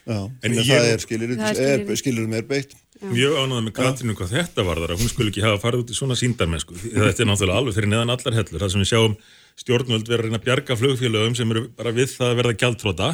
[0.09, 2.75] Já, en ég, það er skiluði, skiluði með beitt.
[2.99, 5.91] Mjög ánægða með Katrínu hvað þetta var þar að hún skul ekki hafa farið út
[5.93, 6.75] í svona síndarmennsku.
[6.75, 8.59] Þetta er náttúrulega alveg fyrir neðan allar hellur.
[8.59, 9.15] Það sem við sjáum
[9.59, 13.09] stjórnvöld reyna að bjarga flugfélögum sem eru bara við það að verða gjaldtróta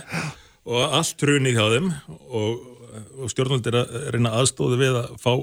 [0.65, 1.91] og allt trunið hjá þeim
[2.29, 2.65] og,
[3.21, 5.33] og stjórnvöld er að reyna aðstóði við að fá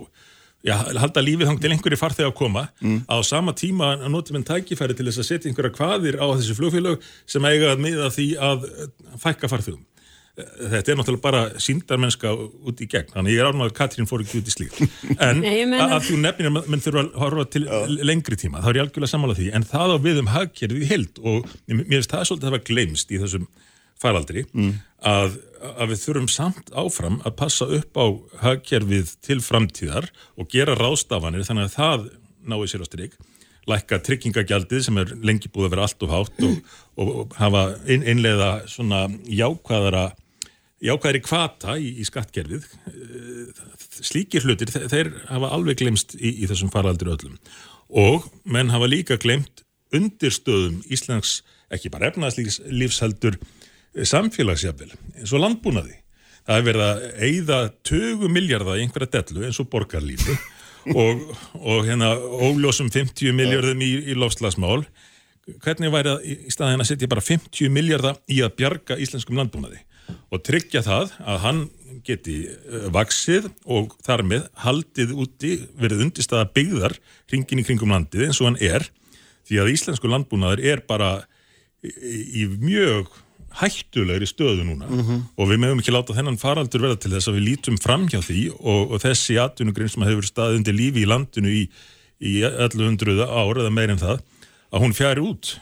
[0.66, 2.66] já, halda lífið þang til einhverju farþeg að koma.
[2.82, 3.00] Mm.
[3.06, 6.58] á sama tíma að notum en tækifæri til þess að setja einhverja hvaðir á þessu
[6.58, 8.68] flugfélag sem eiga að miða því að
[9.22, 9.82] fækka farþegum.
[10.32, 14.22] Þetta er náttúrulega bara síndarmennska út í gegn, þannig ég er ánum að Katrín fór
[14.24, 14.78] ekki út í slíkt,
[15.26, 15.42] en
[15.76, 17.66] að þú nefnir að menn þurfa að horfa til
[18.00, 20.88] lengri tíma, þá er ég algjörlega sammála því, en það á við um hagkerfið í
[20.88, 23.44] held og mér finnst það svolítið að hafa glemst í þessum
[24.02, 24.72] faraldri mm.
[25.08, 25.36] að,
[25.72, 28.06] að við þurfum samt áfram að passa upp á
[28.44, 32.08] hagkerfið til framtíðar og gera rástafanir þannig að það
[32.52, 33.20] náðu sér á stryk
[33.70, 36.56] lækka tryggingagjaldið sem er lengi búið að vera allt og hátt og,
[36.98, 40.08] og hafa inn, innleiða svona jákvæðara
[40.82, 42.66] jákvæðari kvata í, í skattgerfið
[44.02, 47.38] slíkir hlutir þeir hafa alveg glemst í, í þessum faraldir öllum
[47.92, 49.62] og menn hafa líka glemt
[49.94, 53.38] undirstöðum Íslands ekki bara efnarslífsheldur
[53.96, 55.98] samfélagsjafil eins og landbúnaði.
[56.42, 60.34] Það er verið að eigða 20 miljardar í einhverja dellu eins og borgarlífi
[61.02, 61.22] og,
[61.60, 64.82] og hérna óljósum 50 miljardum í, í lofslagsmál.
[65.62, 69.82] Hvernig væri það í staðin að setja bara 50 miljardar í að bjarga íslenskum landbúnaði
[70.32, 71.60] og tryggja það að hann
[72.06, 76.96] geti eh, vaksið og þar með haldið úti verið undirstaða byggðar
[77.30, 78.86] hringin í kringum landið eins og hann er
[79.48, 81.12] því að íslensku landbúnaður er bara
[81.82, 83.10] í, í mjög
[83.60, 85.20] hættulegri stöðu núna mm -hmm.
[85.36, 88.20] og við meðum ekki láta þennan faraldur verða til þess að við lítum fram hjá
[88.20, 91.62] því og, og þessi atvinnugrein sem hefur staðið undir lífi í landinu í,
[92.20, 94.22] í 1100 ár eða meirinn það
[94.72, 95.58] að hún fjari út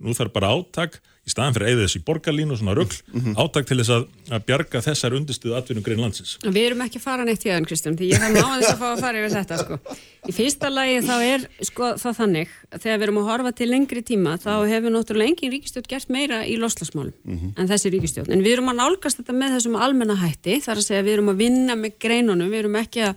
[0.00, 3.20] nú þarf bara áttak í staðan fyrir að eða þessi borgarlínu og svona röggl mm
[3.20, 3.34] -hmm.
[3.42, 6.36] áttak til þess að, að bjarga þessar undirstuðu atvinnum grein landsins.
[6.44, 8.88] Við erum ekki fara neitt í öðun Kristján, því ég hef náðið þess að fá
[8.92, 9.78] að fara yfir þetta sko.
[10.26, 13.70] Í fyrsta lagi þá er sko það þannig að þegar við erum að horfa til
[13.70, 17.52] lengri tíma þá hefur náttúrulega engin ríkistjótt gert meira í loslasmálum mm -hmm.
[17.58, 18.30] en þessi ríkistjótt.
[18.30, 21.34] En við erum að nálgast þetta með þessum almenna hætti, þar að segja við erum
[21.34, 23.14] að vinna með greinunum, við erum ekki að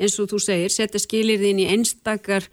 [0.00, 2.48] eins og þú segir, setja skilirðin í einstakar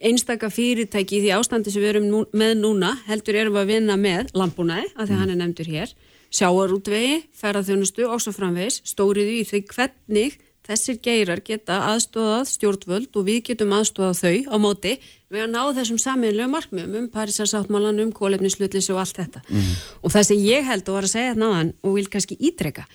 [0.00, 3.72] einstaka fyrirtæki í því ástandi sem við erum nú, með núna heldur erum við að
[3.74, 5.20] vinna með landbúnaði, af því mm.
[5.20, 5.94] hann er nefndur hér
[6.32, 13.26] sjáarútvegi, ferðarþjónustu og svo framvegs, stóriðu í því hvernig þessir geirar geta aðstóðað stjórnvöld og
[13.26, 14.92] við getum aðstóðað þau á móti
[15.32, 19.42] við að ná þessum saminlega markmiðum um Parísarsáttmálan, um kólefnislutlis og allt þetta.
[19.50, 19.72] Mm.
[20.06, 22.86] Og það sem ég held og var að segja þetta náðan og vil kannski ítreka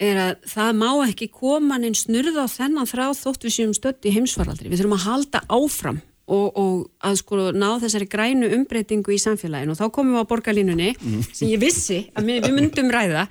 [0.00, 4.06] er að það má ekki koma neins snurða á þennan þráð þótt við séum stödd
[4.08, 4.70] í heimsvaraldri.
[4.70, 9.74] Við þurfum að halda áfram og, og að sko ná þessari grænu umbreytingu í samfélaginu.
[9.74, 10.94] Og þá komum við á borgarlínunni
[11.32, 13.26] sem ég vissi að við, myndum ræða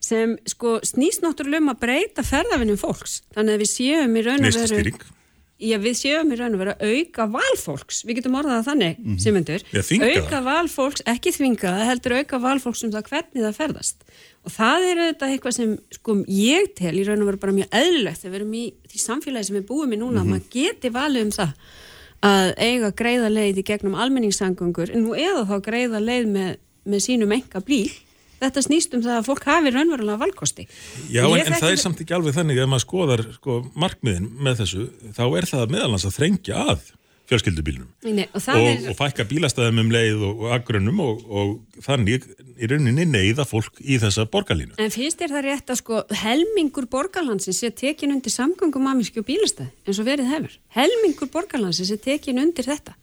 [0.00, 3.20] sem sko snýst náttúrulega um að breyta ferðafinnum fólks.
[3.36, 4.94] Þannig að við séum í raun og veru.
[5.60, 8.94] Já, við séum í raun og veru að auka valfólks, við getum orðað það þannig,
[8.96, 9.18] mm -hmm.
[9.20, 9.64] Simundur,
[10.08, 14.06] auka valfólks, ekki þvinga það, heldur auka valfólks um það hvernig það ferðast.
[14.40, 17.68] Og það er auðvitað eitthvað sem, sko, ég tel í raun og veru bara mjög
[17.76, 20.88] eðlilegt þegar við erum í því samfélagi sem við búum í núna, að maður geti
[20.96, 21.52] valið um það
[22.26, 26.54] að eiga greiða leið í gegnum almenningssangungur, en nú eða þá greiða leið með,
[26.84, 27.90] með sínum enga bíl.
[28.40, 30.64] Þetta snýst um það að fólk hafi raunverulega valkosti.
[31.12, 34.62] Já, en, en það er samt ekki alveg þannig ef maður skoðar sko, markmiðin með
[34.62, 36.86] þessu, þá er það meðalans að þrengja að
[37.30, 38.86] fjölskyldubílnum Nei, og og, er...
[38.90, 42.26] og fækka bílastæðum um leið og, og agrunum og, og þannig
[42.60, 44.76] í rauninni neyða fólk í þessa borgarlínu.
[44.82, 49.28] En finnst þér það rétt að sko helmingur borgarlandsins sé tekin undir samgöngum aminski og
[49.30, 50.58] bílastæð eins og verið hefur.
[50.76, 52.96] Helmingur borgarlandsins er tekin undir þetta.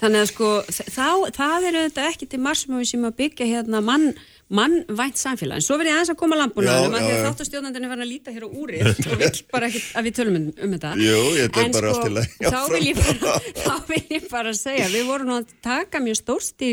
[0.00, 4.06] Þannig að sko þá, það er auðvitað ekki til marsmöfi sem að byggja hérna mann,
[4.54, 5.60] mannvænt samfélag.
[5.60, 8.08] En svo verið aðeins að koma Já, lampunarum að já, því að já.
[8.08, 10.92] líta hér á úrið og vill bara ekki að við tölum um, um þetta.
[11.04, 12.34] Jú, ég En bara sko, í lagi.
[12.44, 16.20] Þá vil ég bara, þá vil ég bara segja, við vorum nú að taka mjög
[16.22, 16.72] stórsti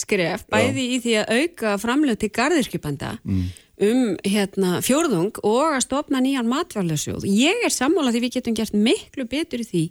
[0.00, 3.16] skref, bæði í því að auka framlög til garðirkjupanda
[3.80, 7.24] um hérna, fjórðung og að stopna nýjan matvælasjóð.
[7.24, 9.84] Ég er sammála því við getum gert miklu betur í því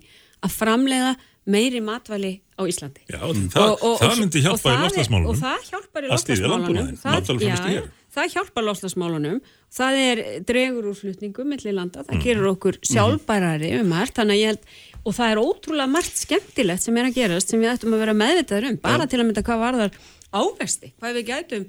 [0.45, 1.15] að framleiða
[1.47, 3.02] meiri matvæli á Íslandi.
[3.10, 3.19] Já,
[3.54, 3.71] það,
[4.02, 5.30] það myndi hjálpa í það loftslagsmálunum.
[5.30, 6.10] Og það hjálpar í
[6.49, 7.84] landbúnaðinn, Það- já.
[8.10, 9.39] Það hjálpar loftslagsmálunum.
[9.71, 12.02] Það er dregur úr flutningum milli landa.
[12.04, 12.08] Mhm.
[12.10, 14.15] Það gerur okkur sjálfbærari um margt.
[14.17, 14.63] Þannig að ég held,
[15.06, 18.13] og það er ótrúlega margt skemmtilegt sem er að gerast sem við ættum að vera
[18.13, 18.78] meðvitaður um.
[18.78, 19.91] Bara til að mynda hvað varðar
[20.34, 20.93] ávexti.
[20.99, 21.65] Hvað við gætum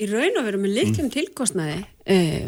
[0.00, 2.46] í raun og veru með litlum tilkostnaði uh,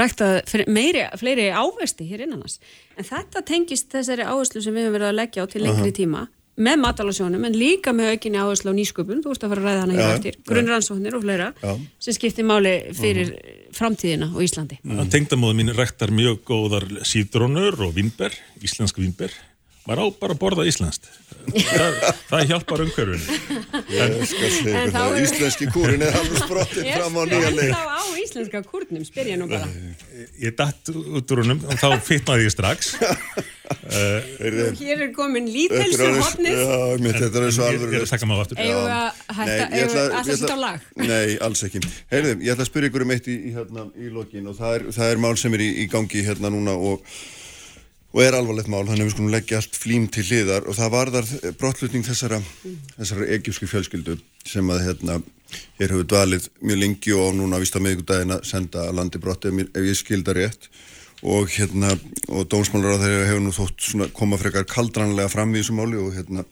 [0.00, 0.30] rækta
[0.68, 2.60] meiri, fleiri ávexti hér innan hans.
[2.98, 6.26] En þetta tengist þessari áherslu sem við höfum verið að leggja á til lengri tíma
[6.54, 9.80] með matalasjónum en líka með aukinni áherslu á nýsköpun, þú ert að fara að ræða
[9.82, 11.72] hana hér eftir, grunnrannsóknir og fleira Já.
[12.06, 13.32] sem skiptir máli fyrir
[13.74, 14.78] framtíðina á Íslandi.
[15.10, 19.34] Tengdamóðu mín rektar mjög góðar síðdrónur og vínber, íslensk vínber.
[19.84, 21.10] Maður á bara að borða íslenskt.
[21.44, 21.96] Það,
[22.30, 23.34] það hjálpar umhverfinu.
[23.92, 27.22] Ég skal segja En ykkur þá það, er- íslenski kúrin er alveg sprottin fram á
[27.28, 27.74] nýja En leið.
[27.74, 29.68] þá á íslenska kurnum, spyr ég nú bara.
[30.40, 32.94] Ég datt út úr húnum og þá fitnaði ég strax.
[34.40, 35.46] Heyrðu, Hér er komin
[36.24, 36.58] hotnið.
[36.64, 37.94] Já, mitt, þetta er er alveg
[39.76, 40.80] ég ætla- að ég setja ætla- á lag?
[40.96, 41.84] Nei, alls ekki.
[42.12, 44.74] Heyrðu, ég ætla að spyrja ykkur um eitt í, í, hérna, í lokin og það
[44.80, 47.04] er, það er mál sem er í, í gangi hérna núna og,
[48.14, 50.68] og er alvarlegt mál, þannig að við skulum leggja allt flím til hliðar.
[50.70, 52.38] Og það varðar brottlutning þessara,
[52.94, 54.14] þessara egypsku fjölskyldu
[54.46, 55.16] sem að hérna,
[55.80, 59.50] hér hefur dvalið mjög lengi og núna víst að miðgudaginn að senda að landi brotti
[59.50, 60.70] ef, ef ég skilda rétt.
[61.24, 61.90] Og hérna,
[62.28, 65.98] og dómsmálar á þeirra hefur nú þótt svona koma frekar kaldranlega fram í þessu máli
[65.98, 66.46] og hérna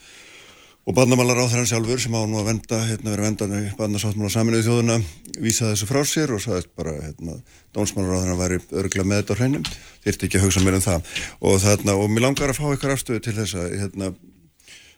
[0.83, 4.31] Og barnamálar á þeirra sjálfur sem á nú að venda, hérna verið að venda barnasáttmála
[4.35, 4.97] saminuðu þjóðuna,
[5.39, 7.37] vísaði þessu frá sér og sagðist bara, hérna,
[7.71, 9.69] dónsmálar á þeirra væri örgulega með þetta á hreinum,
[10.03, 11.13] þyrfti ekki að hugsa mér um það.
[11.39, 14.11] Og þarna, og mér langar að fá eitthvað afstöðu til þess að, hérna,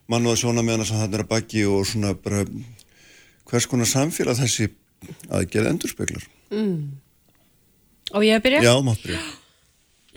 [0.09, 2.41] mann og að sjóna með hana sem þarna er að baki og svona bara,
[3.53, 4.71] hvers konar samfélag þessi
[5.29, 6.29] aðgerð endurspeglar.
[8.15, 8.65] Og ég að byrja?
[8.65, 9.21] Já, mátt byrja.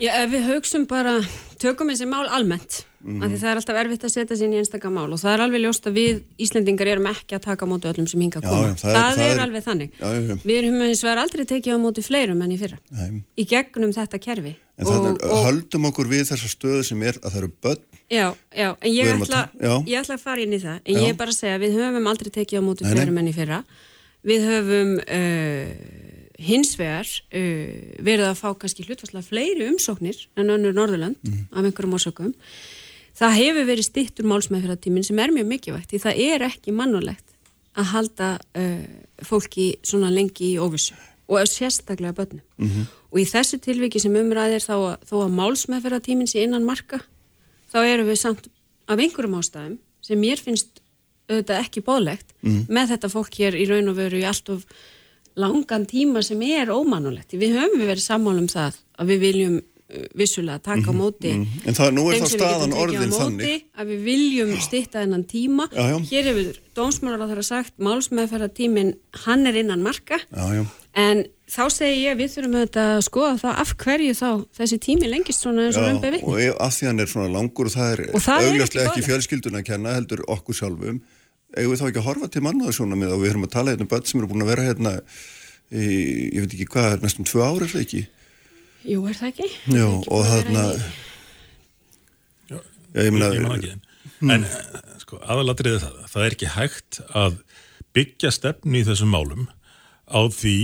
[0.00, 1.18] Já, við haugsum bara,
[1.60, 4.90] tökum þessi mál almennt, Af því það er alltaf erfitt að setja sér í einstaka
[4.90, 7.86] mál og það er alveg ljóst að við Íslendingar erum ekki að taka á móti
[7.86, 8.64] öllum sem hinga að koma.
[8.66, 9.90] já, það er- það, það er, er- alveg þannig.
[10.00, 10.34] Já, já.
[10.42, 12.78] Við erum hins vegar aldrei tekið á móti fleirum enn í fyrra.
[12.90, 13.22] Nei.
[13.38, 14.54] Í gegnum þetta kerfi.
[14.78, 18.34] En það er, höldum okkur við þessa stöðu sem er að það eru börn, Já,
[18.56, 19.50] já, en ég ætla,
[19.86, 21.74] ég ætla að fara inn í það, en ég er bara að segja að við
[21.78, 23.58] höfum aldrei tekið á móti Nei, fleirum enn í fyrra.
[24.24, 25.68] Við höfum uh,
[26.38, 31.46] hins vegar uh, verið að fá kannski hlutfarslega fleiri umsóknir en önnur Norðurland Mhm.
[31.52, 32.34] af einhverjum orsökum.
[33.18, 37.34] Það hefur verið stittur málsmeðferðartíminn sem er mjög mikilvægt því það er ekki mannulegt
[37.78, 38.82] að halda uh,
[39.26, 40.96] fólki svona lengi í óvissu
[41.28, 42.44] og sérstaklega börnum.
[42.56, 42.86] Mhm.
[43.12, 47.00] Og í þessu tilviki sem umræðir að, þó að málsmeðferðartíminn sé innan marka
[47.72, 48.48] þá erum við samt
[48.88, 50.80] af einhverjum ástæðum sem mér finnst
[51.28, 52.30] auðvitað ekki bóðlegt
[52.72, 54.64] með þetta fólk hér í raun og veru í allt of
[55.38, 57.36] langan tíma sem er ómannulegt.
[57.36, 59.58] Við höfum verið sammála um það að við viljum
[60.18, 63.62] vissulega taka á móti en það, nú er við staðan orðin þannig.
[63.72, 65.64] að við viljum stitta þennan tíma.
[65.72, 65.96] Já, já.
[66.10, 68.92] hér hefur dómsmálar á þeirra sagt málsmeðferðartíminn,
[69.24, 70.20] hann er innan marka.
[70.28, 70.66] Já,
[70.98, 74.28] en þá segi ég við þurfum að skoða það af hverju þá
[74.58, 76.20] þessi tími lengist svona eins og Já, vitni.
[76.28, 79.08] og af því hann er svona langur og það er, það er augljóslega ekki ekki,
[79.08, 81.00] fjölskyldun að kenna heldur okkur sjálfum
[81.56, 83.86] eigum við þá ekki að horfa til mannaðarsjóna með og við höfum að tala hérna
[83.86, 84.94] um börn sem eru búin að vera hérna
[85.72, 85.84] í,
[86.34, 88.02] ég veit ekki hvað, næstum tvö ára er það ekki
[88.86, 89.48] Jú, er það ekki?
[89.74, 90.64] Já, ekki og þarna
[92.94, 93.74] ég meina Ég man ekki.
[94.24, 94.58] En eh,
[95.02, 97.38] sko, aðalatriðið það, það er ekki hægt að
[97.96, 99.46] byggja stefnu í þessum málum
[100.08, 100.56] á því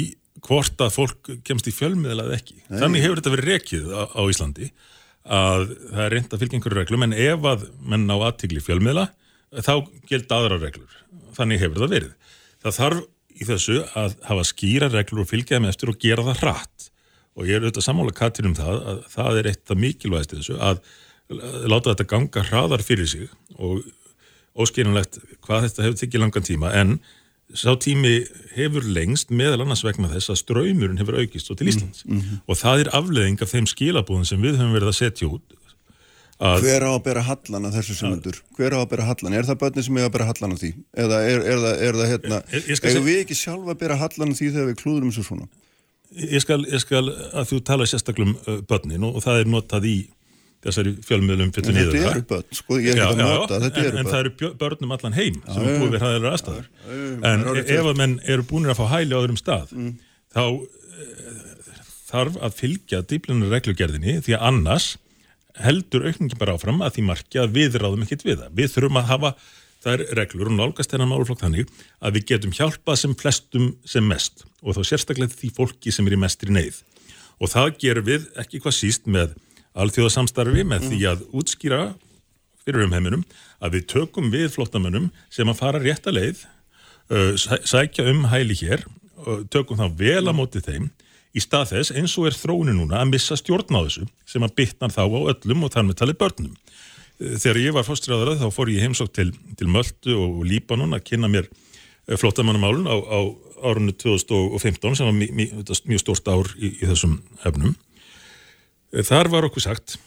[0.45, 2.59] hvort að fólk kemst í fjölmiðla eða ekki.
[2.67, 2.79] Nei.
[2.83, 4.71] Þannig hefur þetta verið rekið á, á Íslandi
[5.25, 9.07] að það er reynd að fylgja einhverju reglum en ef að menn á aðtigli fjölmiðla
[9.65, 9.75] þá
[10.11, 10.99] gildi aðra reglur.
[11.37, 12.33] Þannig hefur það verið.
[12.65, 13.05] Það þarf
[13.35, 16.74] í þessu að hafa skýra reglur og fylgja þeim eftir og gera það hratt
[17.35, 20.39] og ég er auðvitað sammála Katrin um það að það er eitt af mikilvægast í
[20.41, 20.81] þessu að
[21.71, 23.83] láta þetta ganga hraðar fyrir sig og
[24.55, 26.99] óskiljanlegt hvað þetta hefur tekið langan tíma en
[27.55, 28.15] sá tími
[28.55, 32.41] hefur lengst meðal annars vegna þess að ströymurinn hefur aukist svo til Íslands mm -hmm.
[32.47, 35.61] og það er afleðing af þeim skilabúðin sem við höfum verið að setja út
[36.39, 38.41] Hver á að bera hallan af þessu semundur?
[38.59, 39.33] Hver á að bera hallan?
[39.33, 40.71] Er það börnir sem er að bera hallan af því?
[40.93, 42.39] Eða er, er, það, er það hérna,
[42.91, 45.47] eða við ekki sjálfa að bera hallan af því þegar við klúðum þessu svona?
[46.15, 49.51] Ég skal, ég skal að þú tala sérstaklega um uh, börnin og, og það er
[49.51, 49.97] notað í
[50.65, 51.97] þessari fjölmiðlum fyrir niður.
[51.97, 54.01] Þetta eru börn, sko, ég er nota, þetta eru börn.
[54.01, 56.69] En það eru börnum allan heim sem er búið við hraðilega aðstæður.
[57.31, 59.91] En ef að menn eru búinir að fá hæli á öðrum stað, mm.
[60.33, 61.51] þá uh,
[62.13, 64.89] þarf að fylgja dýblunar reglugerðinni því að annars
[65.65, 68.57] heldur aukningin bara áfram að því marki að við ráðum ekkit við það.
[68.59, 69.35] Við þurfum að hafa
[69.85, 74.47] þær reglur og nálgast þennan máluflokk þannig að við getum hjálpað sem flestum sem mest
[74.65, 76.81] og þá sérstaklega því fólki sem er í mestri neyð.
[77.43, 79.37] Og það gerum við ekki hvað síst með
[79.75, 81.81] alþjóðasamstarfi með því að útskýra
[82.65, 83.25] fyrir umheiminum
[83.61, 86.45] að við tökum við flottamönnum sem að fara rétt að leið,
[87.69, 88.85] sækja um hæli hér,
[89.53, 90.89] tökum þá vel að móti þeim
[91.35, 94.55] í stað þess eins og er þróinu núna að missa stjórn á þessu sem að
[94.61, 96.53] bytnar þá á öllum og þar með talið börnum.
[97.19, 101.07] Eh, þegar ég var fórstræðarað þá fór ég heimsók til, til Möldu og Líbanon að
[101.11, 101.51] kynna mér
[102.05, 103.19] flottamannamálun á, á
[103.65, 107.75] árunni 2015 sem var mjög, mjög, mjög stórst ár í, í þessum hefnum.
[108.93, 109.99] Eh, þar var okkur sagt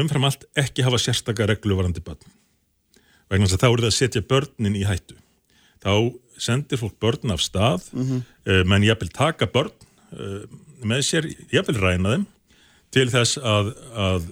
[0.00, 2.20] umfram allt ekki hafa sérstakar reglu varandi börn.
[3.30, 5.16] Vegna þess að þá eru það að setja börnin í hættu.
[5.82, 5.94] Þá
[6.40, 8.68] sendir fólk börn af stað, mm -hmm.
[8.68, 9.74] menn ég vil taka börn
[10.12, 10.44] Uh,
[10.84, 12.24] með sér, ég vil ræna þeim
[12.92, 14.24] til þess að, að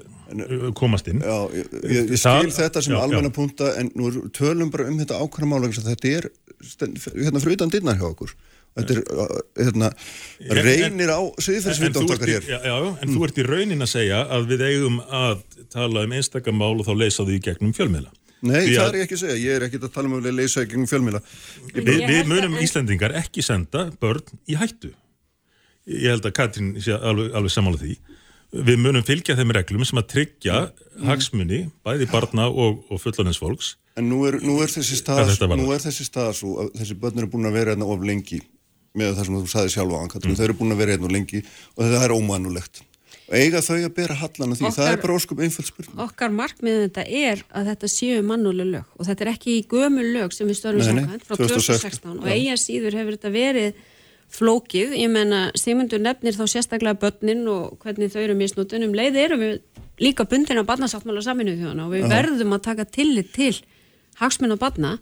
[0.76, 4.90] komast inn Já, ég, ég, skil það, þetta sem almenna punta en nú tölum bara
[4.90, 6.28] um þetta ákvæmlega mála þetta er
[6.60, 8.34] hérna fyrir utan dinnar hjá okkur.
[8.78, 9.88] Þetta er uh, hérna,
[10.54, 12.44] reynir á sviðferðsvindáttakar hér.
[12.46, 13.14] já, já, en mm.
[13.16, 15.42] þú ert í raunin að segja að við eigum að
[15.72, 18.12] tala um einstakamál og þá leysa því gegnum fjölmiðla.
[18.40, 20.30] Nei, Því það er ég ekki að segja, ég er ekki að tala um að
[20.38, 21.20] leysa gegnum fjölmiðla.
[21.74, 24.94] Við, við munum Íslandingar ekki senda börn í hættu.
[25.90, 27.98] Ég held að Katrín sé alveg, alveg samála því.
[28.70, 31.04] Við munum fylgja þeim reglum sem að tryggja mm.
[31.10, 35.82] hagsmunni, bæði barna og, og fullaninsfólks En nú er, nú er þessi stað nú er
[35.82, 38.38] þessi stað svo að þessi börn eru búin að vera hérna of lengi
[38.96, 40.38] með það sem þú saði sjálf á Katrín, mm.
[40.38, 42.82] þau eru búin að vera hérna lengi og þetta er ómanulegt
[43.30, 46.00] og eiga þau að bera hallana því, okkar, það er bara óskum einföld spurning.
[46.02, 50.06] Okkar markmiðum þetta er að þetta séu mannuleg lög og þetta er ekki í gömul
[50.16, 53.80] lög sem við störum samkvæmt frá 2016 og eiga síður hefur þetta verið
[54.30, 59.18] flókið, ég menna Sigmundur nefnir þá sérstaklega börnin og hvernig þau eru misnútun um leið
[59.24, 59.56] erum við
[60.02, 62.12] líka bundin á barnasáttmála saminuð þjóðana og við Aha.
[62.14, 63.52] verðum að taka tillit til
[64.20, 64.96] hagsmenn og barna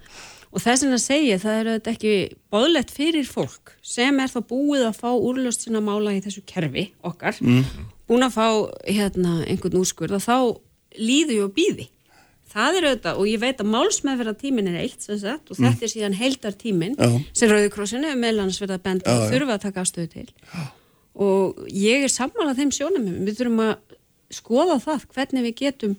[0.49, 2.15] og þess að segja það er þetta ekki
[2.53, 6.89] bóðlegt fyrir fólk sem er þá búið að fá úrlöst sína mála í þessu kerfi
[7.05, 7.85] okkar, mm.
[8.09, 8.49] búin að fá
[8.89, 10.37] hérna einhvern úrskurð og þá
[10.99, 11.91] líðu og býði
[12.49, 15.65] það er auðvitað og ég veit að málsmeðverðartímin er eitt sagt, og mm.
[15.67, 16.97] þetta er síðan heildartímin
[17.37, 20.63] sem Rauðikrossinu er að benda og þurfa að taka afstöðu til já.
[21.29, 23.75] og ég er sammálað þeim sjónum við þurfum að
[24.39, 25.99] skoða það hvernig við getum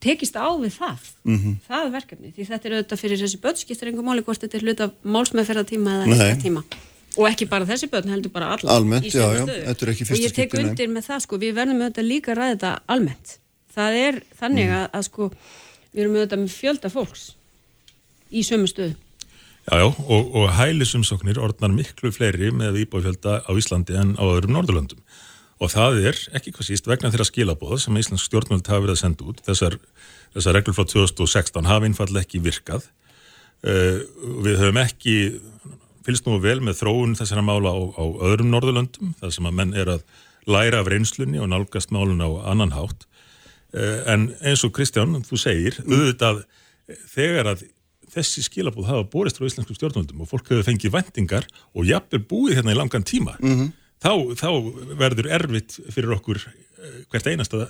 [0.00, 1.08] tekist á við það.
[1.24, 1.56] Mm -hmm.
[1.68, 4.62] það verkefni, því þetta er auðvitað fyrir þessi börn skiptir einhver máli hvort þetta er
[4.62, 6.62] hlut af málsmeðverðartíma eða heildartíma
[7.18, 10.22] og ekki bara þessi börn heldur bara alla almennt, já, já, þetta er ekki fyrsta
[10.22, 12.72] skipti og ég tek undir með það sko, við verðum auðvitað líka að ræða þetta
[12.94, 13.34] almennt.
[13.78, 15.28] Það er þannig að, að sko
[15.92, 17.24] við erum auðvitað með fjölda fólks
[18.30, 18.94] í sömu stöðu.
[19.68, 25.02] Jájá, og, og hælisumsóknir orðnar miklu fleiri með íbáfjölda á Íslandi en á öðrum Norðurlöndum
[25.58, 29.02] og það er ekki hvað síst vegna þeirra skilabóð sem Íslands stjórnmjöld hafi verið að
[29.02, 29.78] senda út þessar,
[30.36, 32.88] þessar reglur frá 2016 hafi einfall ekki virkað
[33.66, 33.98] uh,
[34.46, 35.16] við höfum ekki
[36.06, 39.74] fylgst nú vel með þróun þessara mála á, á öðrum Norðurlöndum þar sem að menn
[39.76, 40.06] er að
[40.48, 43.08] læra af reynslunni og nálgast málun á annan hátt
[43.76, 45.92] Eh, en eins og Kristján, þú segir mm.
[45.92, 46.38] auðvitað
[47.12, 47.66] þegar að
[48.08, 51.44] þessi skilabóð hafa borist frá íslensku stjórnvöldum og fólk hefur fengið vendingar
[51.76, 53.68] og jafnvel búið hérna í langan tíma mm -hmm.
[54.02, 54.48] Þá, þá
[55.00, 57.66] verður erfitt fyrir okkur eh, hvert einasta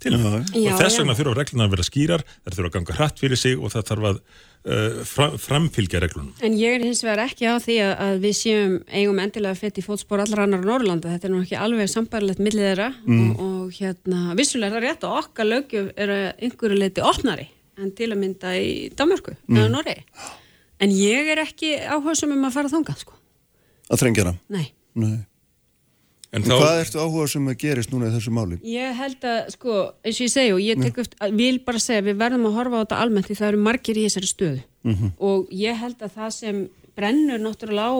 [0.00, 3.20] til já, og þess vegna þurfa regluna að vera skýrar það þurfa að ganga hratt
[3.20, 7.24] fyrir sig og það þarf að uh, fram, framfylgja reglunum En ég er hins vegar
[7.26, 10.68] ekki á því að, að við séum eigum endilega fett í fótspór allar annar á
[10.70, 13.20] Norrlanda, þetta er nú ekki alveg sambærlegt millið þeirra mm.
[13.20, 17.48] og, og hérna vissulega er það rétt að okkar lögjöf er einhverju leiti opnari
[17.80, 19.98] en til að mynda í Danmarku eða Norri
[20.80, 23.16] en ég er ekki áhuga um að fara þangað sko.
[23.90, 24.38] Að þrengjara?
[24.48, 24.70] Nei.
[24.96, 25.18] Nei.
[26.32, 28.60] En þá, hvað ertu áhuga sem að gerist núna í þessu máli?
[28.62, 32.04] Ég held að, sko, eins og ég segi og ég tek eftir, vil bara segja,
[32.06, 35.50] við verðum að horfa á þetta almennt því það eru margir í þessari stöðu og
[35.50, 36.60] ég held að það sem
[36.94, 37.98] brennur náttúrulega á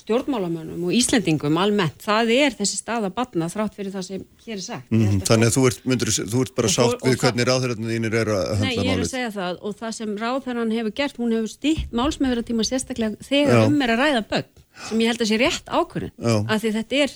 [0.00, 4.62] stjórnmálamönnum og Íslendingum almennt, það er þessi staða batna þrátt fyrir það sem hér er
[4.64, 4.86] sagt.
[4.94, 7.16] Ég held að Þannig að þú ert, myndir, þú ert bara Og sátt og við
[7.16, 9.10] það- hvernig ráðherrarnir þínir eru að Nei, höndla ég er að málið.
[9.10, 13.66] segja það og það sem ráðherran hefur gert, hún hefur stýtt málsmeðverðartíma sérstaklega þegar Já.
[13.66, 14.48] um er að ræða börn
[14.88, 17.10] sem ég held að sé rétt ákvörðin af því þetta er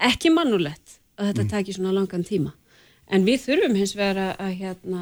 [0.00, 1.50] ekki mannulegt að þetta Mm.
[1.50, 2.52] taki svona langan tíma
[3.10, 5.00] en við þurfum hins vegar að, að hérna,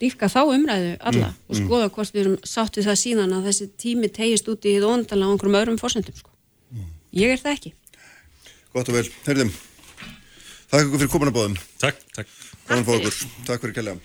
[0.00, 3.46] dýfka þá umræðu alla Mm, og skoða hvort við erum sátt við það síðan að
[3.50, 6.30] þessi tími tegist út í óndala á einhverjum öðrum fórsendum sko.
[6.72, 6.86] Mm.
[7.12, 7.72] ég er það ekki
[8.72, 9.50] Gott og vel, heyrðum.
[10.70, 11.56] Takk ykkur fyrir komuna bóðum.
[11.82, 12.28] takk, takk.
[12.68, 13.16] Gaman fá okkur.
[13.48, 13.98] Takk fyrir kærlega.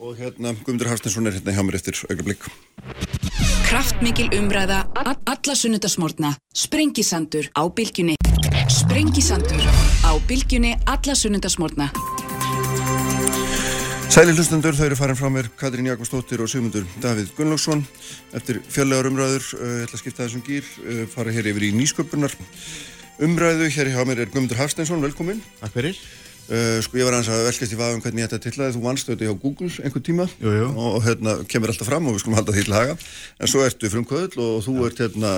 [0.00, 2.48] Og hérna, Guðmundur Hafstinsson er hérna hjá mér eftir augnablik.
[3.70, 4.80] Kraftmikil umræða,
[5.30, 8.16] alla sunnudasmórna, sprengisandur á bylgjunni.
[8.70, 9.64] Sprengisandur
[10.06, 11.88] á bylgjunni, alla sunnudasmórna.
[14.10, 17.82] Sæli hlustendur, þau eru farin frá mér Katrín Jakobsdóttir og Sigmundur Davíð Gunnlaugsson
[18.34, 21.72] eftir fjöllegar umræður uh, ég ætla að skipta þessum gýr uh, fara hér yfir í
[21.78, 22.34] nýsköpunar
[23.26, 25.98] umræðu, hér hjá mér er Guðmundur Hafsteinsson, velkomin Takk fyrir.
[26.50, 28.84] uh, sko ég var aðeins að velkast í vaðum hvernig ég ætta til að þú
[28.86, 30.70] vannst þetta hjá Google einhver tíma Jú, jú.
[30.74, 33.90] og, hérna kemur alltaf fram og við skulum halda því til haga en svo ertu
[33.94, 35.34] frumkvöðl og þú ert hérna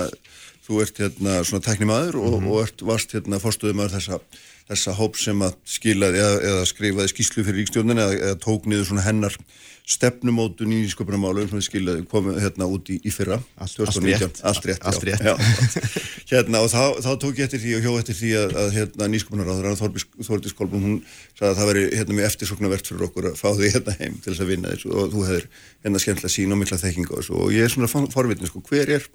[0.67, 2.47] þú ert hérna svona tæknimaður og, Mhm.
[2.53, 4.19] og ert varst hérna fórstuðumar þessa
[4.63, 8.85] þessa hóp sem að skilaði eða, eða skrifaði skýslu fyrir ríkstjórnin eða, eða tók niður
[8.87, 9.35] svona hennar
[9.83, 14.39] stefnumótun í sköpunarmálum sem skilaði komið hérna út í, í fyrra Allt- 2019.
[14.39, 14.39] allt rétt.
[14.47, 15.19] allt rétt, Allt rétt.
[15.19, 15.35] já.
[16.31, 19.09] hérna og þá, þá tók ég eftir því og hjó eftir því að, að hérna
[19.11, 20.95] nýsköpunaráður Þórdís Kolbrún hún
[21.35, 24.31] sagði að það veri hérna mjög eftirsoknavert fyrir okkur að fá því hérna heim til
[24.31, 25.49] þess að vinna þessu og þú hefur
[25.83, 28.95] hérna skemmtilega sín og mikla þekking á þessu og ég er svona forvitin sko, hver
[29.01, 29.09] er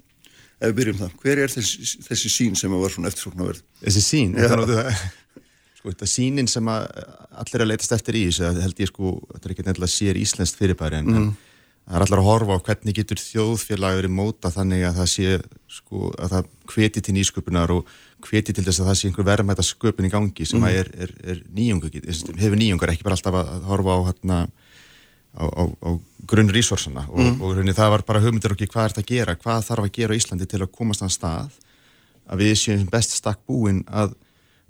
[0.59, 4.33] ef við byrjum það, hver er þessi, þessi sín sem var svona eftirsoknaverð Þessi sín,
[5.79, 6.87] sko, þetta sínin sem að
[7.39, 10.59] allir að leitast eftir í þessu, held ég sko, þetta er ekki nefnilega sér íslenskt
[10.59, 11.29] fyrirbæri en, en
[11.89, 15.37] það er allir að horfa á hvernig getur þjóðfélag verið móta þannig að það sé
[15.79, 17.93] sko, að það hveti til nýsköpunar og
[18.27, 21.13] hveti til þess að það sé einhver verðmæta sköpun í gangi sem að er, er,
[21.33, 21.91] er nýjungu,
[22.35, 24.39] hefur nýjungar, ekki bara alltaf að horfa á hérna
[25.37, 25.89] á, á, á
[26.29, 27.41] grunn resursana og, Mhm.
[27.41, 29.91] og rauninni það var bara hugmyndir okkur hvað er þetta að gera, hvað þarf að
[29.97, 31.49] gera á Íslandi til að komast þann stað
[32.29, 34.13] að við séum best stakk búin að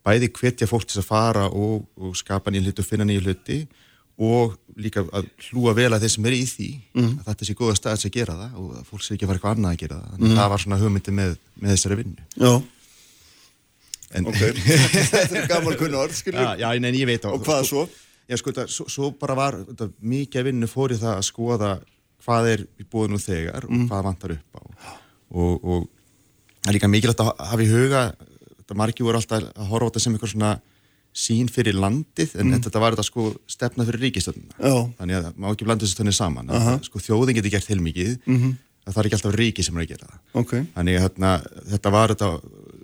[0.06, 3.68] bæði hvetja fólk til að fara og, og skapa nýja hluti og finna nýja hluti
[4.20, 7.20] og líka að hlúa vel að þeir sem er í því Mhm.
[7.20, 9.40] að þetta sé góða stað að gera það og að fólk sé ekki að fara
[9.40, 10.12] eitthvað annað að gera það.
[10.12, 12.24] Þannig að það var svona hugmyndi með, með þessari vinnu.
[12.40, 12.64] Já,
[14.16, 14.36] en, ok.
[15.14, 17.90] Þetta er gamal kunna orð, já, já, en ég veit á Og hvað svo?
[18.30, 21.72] Já, sko, þetta, svo, svo bara var þetta, mikið vinnu fór í það að skoða
[22.24, 24.62] hvað er í búið nú þegar og hvað vantar upp á.
[25.30, 25.88] Og, og
[26.60, 28.04] það er líka mikilvægt að hafa í huga
[28.70, 30.52] þetta margir voru alltaf að horfa á þetta sem eitthvað svona
[31.20, 34.76] sín fyrir landið en þetta var þetta sko stefna fyrir ríkistöndina Já.
[35.00, 38.38] þannig að má ekki blanda þessu tönni saman uh sko þjóðin getur gert heilmikið mm
[38.38, 38.56] -hmm.
[38.86, 40.20] það er ekki alltaf ríki sem er að gera það.
[40.42, 42.30] Ok, Þannig að þetta var þetta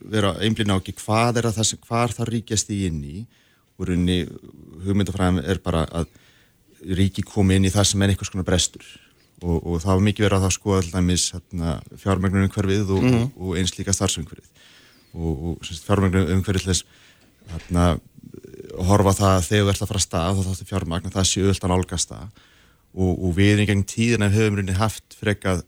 [0.10, 3.26] vera einblín á ekki hvað er að það sem, hvar það ríkjast í inn í
[3.76, 4.24] og rauninni
[4.86, 6.08] hugmyndafræðum er bara að
[6.86, 8.86] ríki komi inn í það sem er einhvers konar brestur.
[9.44, 11.72] Og, og það var mikið verið að það skoða alltaf hérna,
[12.02, 14.66] fjármögnum umhverfið og, og, og eins líka starfsumhverfið.
[15.16, 16.86] Og, fjármögnum umhverfið þess
[17.52, 17.88] hérna,
[18.86, 21.30] horfa það að þegar þú ert að fara að stað þá þáttu fjármagn að það
[21.32, 22.44] sé öll að nálgast það.
[22.96, 25.66] Og, og við í gegn tíðina höfum rauninni haft frekað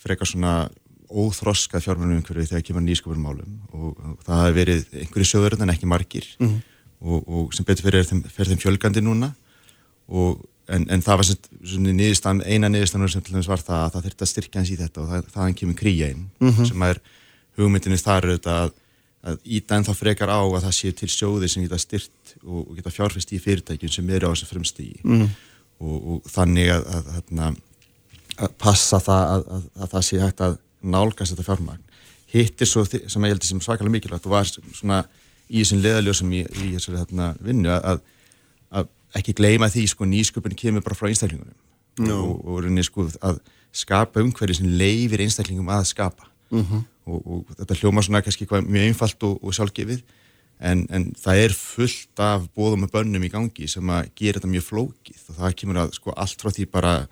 [0.00, 0.54] frekar svona
[1.06, 5.90] óþroskað fjármennum umhverfið þegar kemur nýskapur málum og, það hafi verið einhverju sjóður en ekki
[5.90, 6.26] margir.
[6.40, 6.56] Mhm.
[7.00, 9.32] Og, og sem betur fyrir þeim, þeim fjölgandi núna
[10.08, 10.40] og,
[10.72, 13.92] en, en það var sem, svona niðurstaðan, eina niðurstaðan sem til dæmis var það að
[13.96, 16.68] það þurfti að styrkja hans í þetta og það, þaðan kemur kríja inn Mhm.
[16.70, 17.00] sem er
[17.56, 18.72] hugmyndinni þar að,
[19.26, 22.72] að íta ennþá frekar á að það sé til sjóði sem geta styrt og, og
[22.78, 25.26] geta fjárfest í fyrirtækjum sem eru á þessu fremstígi mm.
[25.80, 27.10] og, og þannig að, að,
[27.46, 27.58] að,
[28.36, 31.82] að passa það að, að, að það sé hægt að nálgast þetta fjármagn.
[32.30, 35.00] Hitt er svo sem ég held sem svakalega mikilvægt og var svona
[35.48, 38.02] í þessum leðaljósum í, í þessari hérna, vinnu að,
[38.70, 41.56] að ekki gleyma því sko nýsköpun kemur bara frá einstaklingunum
[41.96, 42.16] No.
[42.20, 43.38] og, og rauninni sko að
[43.72, 46.82] skapa umhverfi sem leifir einstaklingum að skapa -hmm.
[47.06, 50.02] og, og þetta hljóma svona kannski mjög einfalt og, og sjálfgefið
[50.60, 54.52] en, en það er fullt af bóðum og bönnum í gangi sem að gera þetta
[54.52, 57.08] mjög flókið og það kemur að sko allt frá því bara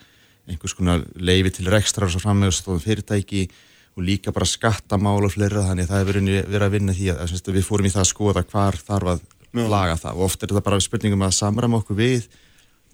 [0.48, 3.48] einhvers konar leifi til rekstrar og svo frammeðustofum fyrirtæki
[3.94, 6.20] og líka bara skattamál og fleira þannig að það hefur
[6.50, 9.12] verið að vinna því að, að, að við fórum í það að skoða hvar þarf
[9.14, 9.20] að
[9.54, 12.26] laga það og oft er þetta bara spurningum að samræma okkur við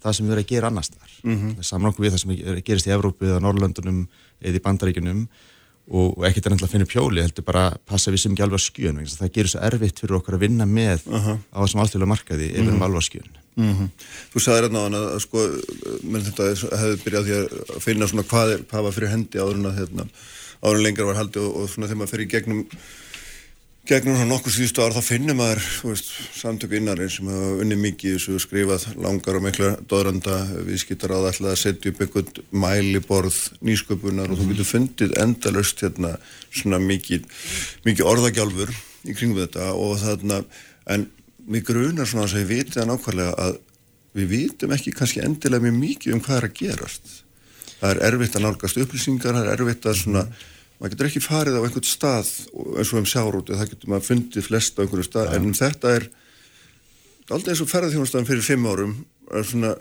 [0.01, 1.63] það sem við erum að gera annars þar mm -hmm.
[1.65, 4.07] samrangu við það sem er, gerist í Evrópu eða Norrlöndunum
[4.41, 5.27] eða í Bandaríkunum
[5.91, 8.45] og, og ekkert er náttúrulega að finna pjóli heldur bara að passa við sem ekki
[8.45, 11.37] alveg að skjön það gerir svo erfitt fyrir okkur að vinna með uh -huh.
[11.49, 13.89] á þessum alltfélag markaði ef við erum alveg að skjön Mm -hmm.
[14.33, 15.39] Þú sagði hérna á hann að sko,
[16.03, 16.43] menn þetta
[16.79, 19.77] hefði byrjað því að finna svona hvað er, hvað var fyrir hendi áður en að
[19.79, 20.05] hérna,
[20.61, 22.65] áður en lengar var haldið og, og svona þegar maður fer í gegnum
[23.89, 28.13] gegnum svona nokkur síðustu ár þá finnum maður veist, samtöku innarinn sem hafa unni mikið
[28.13, 30.37] þessu skrifað langar og mikla döðranda
[30.67, 34.37] viðskiptar á það ætlaði að setja upp einhvern mæliborð nýsköpunar mm -hmm.
[34.37, 36.13] og þú getur fundið endalust hérna
[36.51, 37.25] svona mikið,
[37.85, 38.69] mikið orðagjálfur
[39.09, 40.43] í kringum þetta og þarna
[40.85, 41.09] en
[41.47, 43.57] mig grunar svona að við vitum það nákvæmlega að
[44.13, 47.23] við vitum ekki kannski endilega mjög mikið um hvað er að gerast
[47.81, 50.25] það er erfitt að nálgast upplýsingar það er erfitt að svona
[50.81, 52.29] maður getur ekki farið á einhvern stað
[52.77, 56.07] eins og um sjárúti það getur maður fundið flest á einhverju stað en þetta er
[57.31, 58.95] aldrei eins og ferðarþjónastafn fyrir fimm árum
[59.31, 59.75] er svona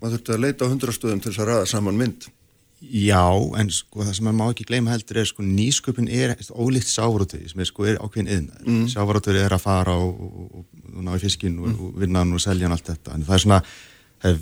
[0.00, 2.28] maður þurfti að leita á hundrastöðum til þess að ræða saman mynd
[2.76, 6.90] Já, en sko það sem maður má ekki gleyma heldur er sko nýsköpun er ólíkt
[6.90, 8.82] sjávarútvegi sem er sko er ákveðin yðnar mm.
[8.92, 11.78] sjávarútvegi er að fara og, og, og, og ná í fiskin mm.
[11.80, 13.60] og vinna hann og selja hann allt þetta en það er svona,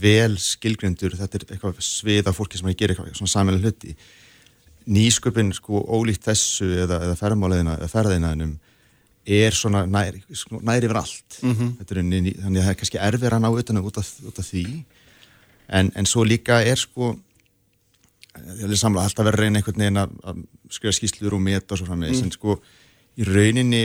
[0.01, 3.71] vel skilgrindur þetta er eitthvað svið af fólki sem er að gera eitthvað svona samveglega
[3.71, 3.97] hluti
[4.85, 8.55] nýsköpun sko ólíkt þessu eða, eða ferðmáleðina eða ferðinaðinum
[9.25, 11.71] er svona næri, sko, næri yfir allt mm -hmm.
[11.81, 12.03] er,
[12.43, 14.85] þannig að það er kannski erfir að ná utan út af, út af því
[15.69, 17.15] en, en svo líka er sko
[18.35, 21.87] ég vil samla alltaf verið reyna einhvern veginn að skrifa skýslur og meta og svo
[21.87, 22.25] framvegis mm.
[22.25, 22.59] en sko
[23.17, 23.85] í rauninni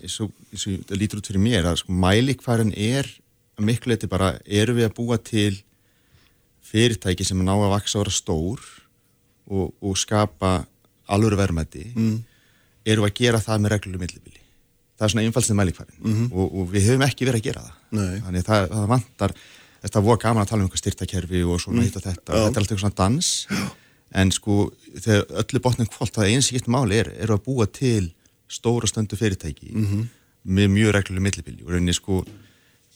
[0.00, 3.18] eins og það lítur út fyrir mér að sko mælikværin er að
[3.58, 5.62] miklu leiti bara eru við að búa til
[6.70, 8.60] fyrirtæki sem ná að vaksa ára stór
[9.50, 10.64] og, og skapa
[11.10, 12.18] alvöru verðmætti mm.
[12.86, 14.40] eru að gera það með reglulegu millibili
[15.00, 16.32] það er svona einfalsið mælikværin mm -hmm.
[16.32, 18.20] og, og við höfum ekki verið að gera það Nei.
[18.20, 19.34] þannig það, það vantar
[19.80, 21.84] þetta voru gaman að tala um eitthvað styrtakerfi og svona mm.
[21.84, 22.36] hitt og þetta, Já.
[22.36, 23.30] þetta er alltaf eitthvað svona dans
[24.20, 24.56] en sko
[24.98, 28.12] þegar öllu botnum kvólt það eins og eitt máli er, er að búa til
[28.50, 30.06] stóra stöndu fyrirtæki mm -hmm.
[30.44, 32.24] með mjög regluleg millibili og rauninni sko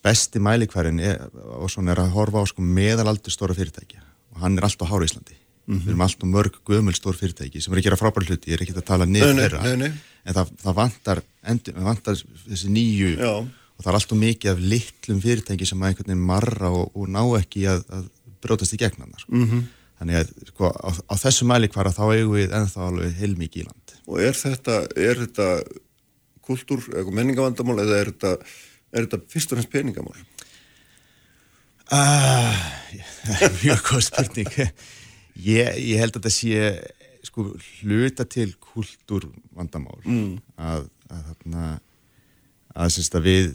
[0.04, 4.02] besti mælikværin er, er að horfa á sko, meðalaldur stóra fyrirtækja
[4.34, 5.36] og hann er alltaf Hára Íslandi
[5.66, 5.84] mm -hmm.
[5.84, 8.62] við erum alltaf mörg gömul stór fyrirtæki sem er að gera frábæri hluti, ég er
[8.62, 9.92] ekki að tala niður þeirra
[10.24, 12.14] en það, það vantar, endur, vantar
[12.48, 13.32] þessi nýju Já.
[13.76, 17.08] og það er alltaf mikið af litlum fyrirtæki sem að einhvern veginn marra og, og
[17.08, 18.04] ná ekki að, að
[18.40, 19.32] brótast í gegna sko.
[19.32, 19.64] mm -hmm.
[19.94, 23.62] Þannig að sko, á, á þessu mæli hvar að þá eigum við ennþá alveg heilmikið
[23.62, 23.92] í land.
[24.10, 25.62] Og er þetta, er þetta
[26.42, 28.36] kultúr, eða
[28.94, 30.20] er þetta, er fyrst og næst peningamál?
[31.92, 32.60] Uh,
[33.62, 34.52] mjög góð spurning.
[35.34, 36.70] Ég, ég held að þetta sé
[37.26, 37.50] sko,
[37.82, 40.32] hluta til kultúrvandamál mm.
[40.56, 41.76] að, að, að,
[42.74, 43.52] að, að við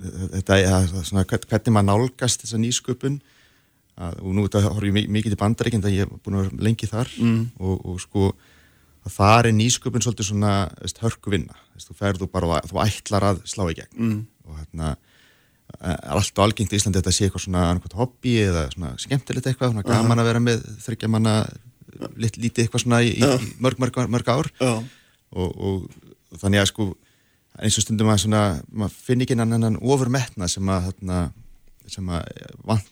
[0.00, 3.18] þetta er svona hvernig maður nálgast þessa nýsköpun
[4.00, 6.66] að, og nú þetta horfum ég mikið til bandaríkinn það ég hef búin að vera
[6.68, 7.42] lengi þar mm.
[7.60, 8.30] og, og sko
[9.06, 13.26] að það er nýsköpun svolítið svona veist, hörku vinna, veist, þú ferðu bara þú ætlar
[13.30, 14.20] að slá í gegn mm.
[14.48, 14.92] og hérna
[15.78, 19.46] er alltaf algengt í Íslandi að þetta sé eitthvað svona annarkvæmt hobby eða svona skemmtilegt
[19.46, 20.20] eitthvað svona gaman uh -huh.
[20.20, 21.34] að vera með þryggja manna
[22.16, 23.44] lit, lítið eitthvað svona í, uh -huh.
[23.44, 24.84] í mörg, mörg, mörg ár uh -huh.
[25.30, 25.90] og, og,
[26.32, 26.96] og þannig að sko
[27.60, 28.42] eins og stundum að svona
[28.72, 31.32] maður finn ekki annan ofurmetna sem að hérna
[31.90, 32.22] sem að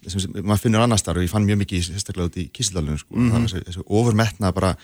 [0.09, 2.99] sem, sem, maður finnur annar starf og ég fann mjög mikið sérstaklega út í kísildalunum
[2.99, 3.15] sko.
[3.15, 4.77] er þessu ofurmetna bara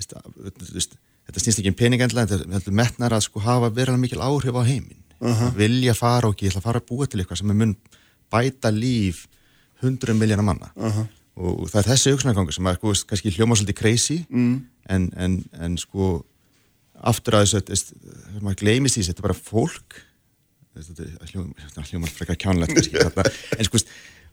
[0.00, 4.56] þetta snýst ekki um pening endla en þetta metnar að sko hafa verið mikil áhrif
[4.56, 5.54] á heiminn uh -huh.
[5.56, 7.76] vilja fara og ekki, ég ætla að fara að búa til eitthvað sem er mun
[8.30, 9.26] bæta líf
[9.82, 11.06] hundru miljónar manna uh -huh.
[11.36, 14.66] og, það er þessi auksnægangu sem er sko, kannski hljóma svolítið crazy mm.
[14.88, 16.24] en, en, en sko
[16.94, 17.94] aftur að þessu,
[18.40, 19.90] maður gleymist í þessu, þetta er bara fólk
[20.74, 22.94] þetta hljómar frekar kjánlegt
[23.58, 23.78] en sko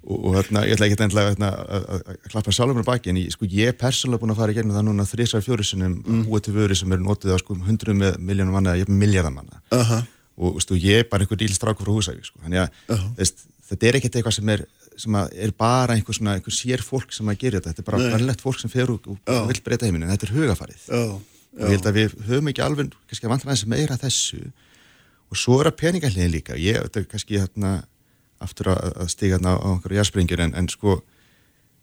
[0.08, 3.48] og, og hérna, ég ætla ekki að, að, klappa sjálfur á baki en ég, sko,
[3.52, 6.24] ég er persónulega búin að fara í gegnum það núna þrísar fjórisunum mm.
[6.30, 9.62] búið til vöru sem eru notið á sko hundruð með miljónum manna eða miljardar manna
[9.76, 10.06] uh -huh.
[10.38, 12.40] og stu, ég er bara einhver dílstrákur frá húsæk sko.
[12.44, 13.16] þannig að uh -huh.
[13.18, 14.66] þess, þetta er ekkert eitthvað sem er,
[14.98, 18.12] sem er bara einhver, svona, einhver sér fólk sem að gera þetta þetta er bara
[18.14, 19.48] verðilegt fólk sem fer og, og uh.
[19.48, 21.22] vil breyta heiminu þetta er hugafarið og
[21.60, 24.52] ég held að við höfum ekki alveg kannski að vantna þess meira þessu
[25.28, 27.84] og svo er að peningahliðin líka ég, þetta er kannski hérna
[28.44, 31.00] aftur að, að stiga hérna á einhverju jæðsprengjur en, en sko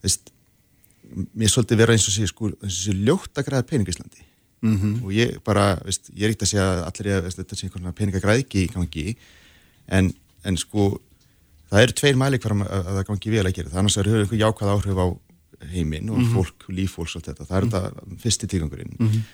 [0.05, 0.33] veist,
[1.35, 4.25] mér svolítið vera eins og sé sko, eins og sé ljótt að græða peningislandi
[4.65, 5.03] mm -hmm.
[5.05, 7.67] og ég bara, veist, ég er ekkert að segja að allir er að þetta sé
[7.67, 9.17] einhvern peningagræðki í gangi
[9.89, 11.01] en, en sko
[11.71, 14.25] það eru tveir mælikvarum að, að það gangi vel að gera það annars er höfðu
[14.25, 15.07] einhver jákvæð áhrif á
[15.65, 16.35] heiminn og mm -hmm.
[16.35, 17.95] fólk, líffólks og þetta það er mm -hmm.
[17.95, 19.25] þetta fyrsti tígangurinn mhm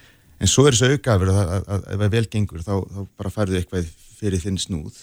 [0.41, 3.89] en svo er þessu aukafur að ef það vel gengur þá, þá bara færðu eitthvað
[4.21, 5.01] fyrir þinn snúð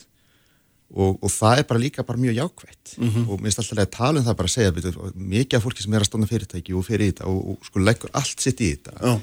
[0.96, 2.94] og, og það er bara líka bara mjög jákvætt
[3.28, 5.84] og mér finnst alltaf að tala um það bara að segja betur, mikið af fólki
[5.84, 8.62] sem er að stóna fyrirtæki og fyrir í þetta og, og sko leggur allt sitt
[8.64, 9.18] í þetta Já,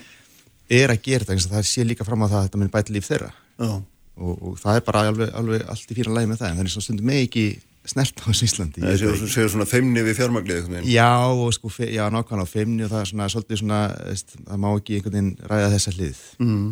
[0.81, 2.93] er að gera þetta, og það sé líka fram á það að þetta mun bæta
[2.97, 3.31] líf þeirra
[3.65, 6.67] og, og það er bara alveg, alveg allt í fína lægi með það en það
[6.69, 7.47] er svona stundum með ekki
[7.85, 9.27] snert á þessu Íslandi það séu, ekki.
[9.35, 10.69] séu svona feimni við fjármaglið.
[10.89, 14.63] Já, og sko, fe- já, nákvæmlega feimni og það er svona, svolítið svona, veist, það
[14.63, 16.23] má ekki einhvern veginn ræða þessa hlið.
[16.41, 16.71] Mm.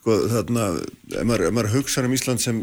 [0.00, 0.66] Sko þarna,
[1.16, 2.60] ef maður, maður hugsa um Ísland sem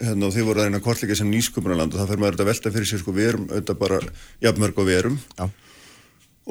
[0.00, 2.52] hérna, og þið voru það eina kortleika sem nýsköpunarland og það fyrir maður þetta að
[2.52, 4.00] velta fyrir sér sko við erum auðvitað bara
[4.44, 5.44] jafnmörg og við erum Já.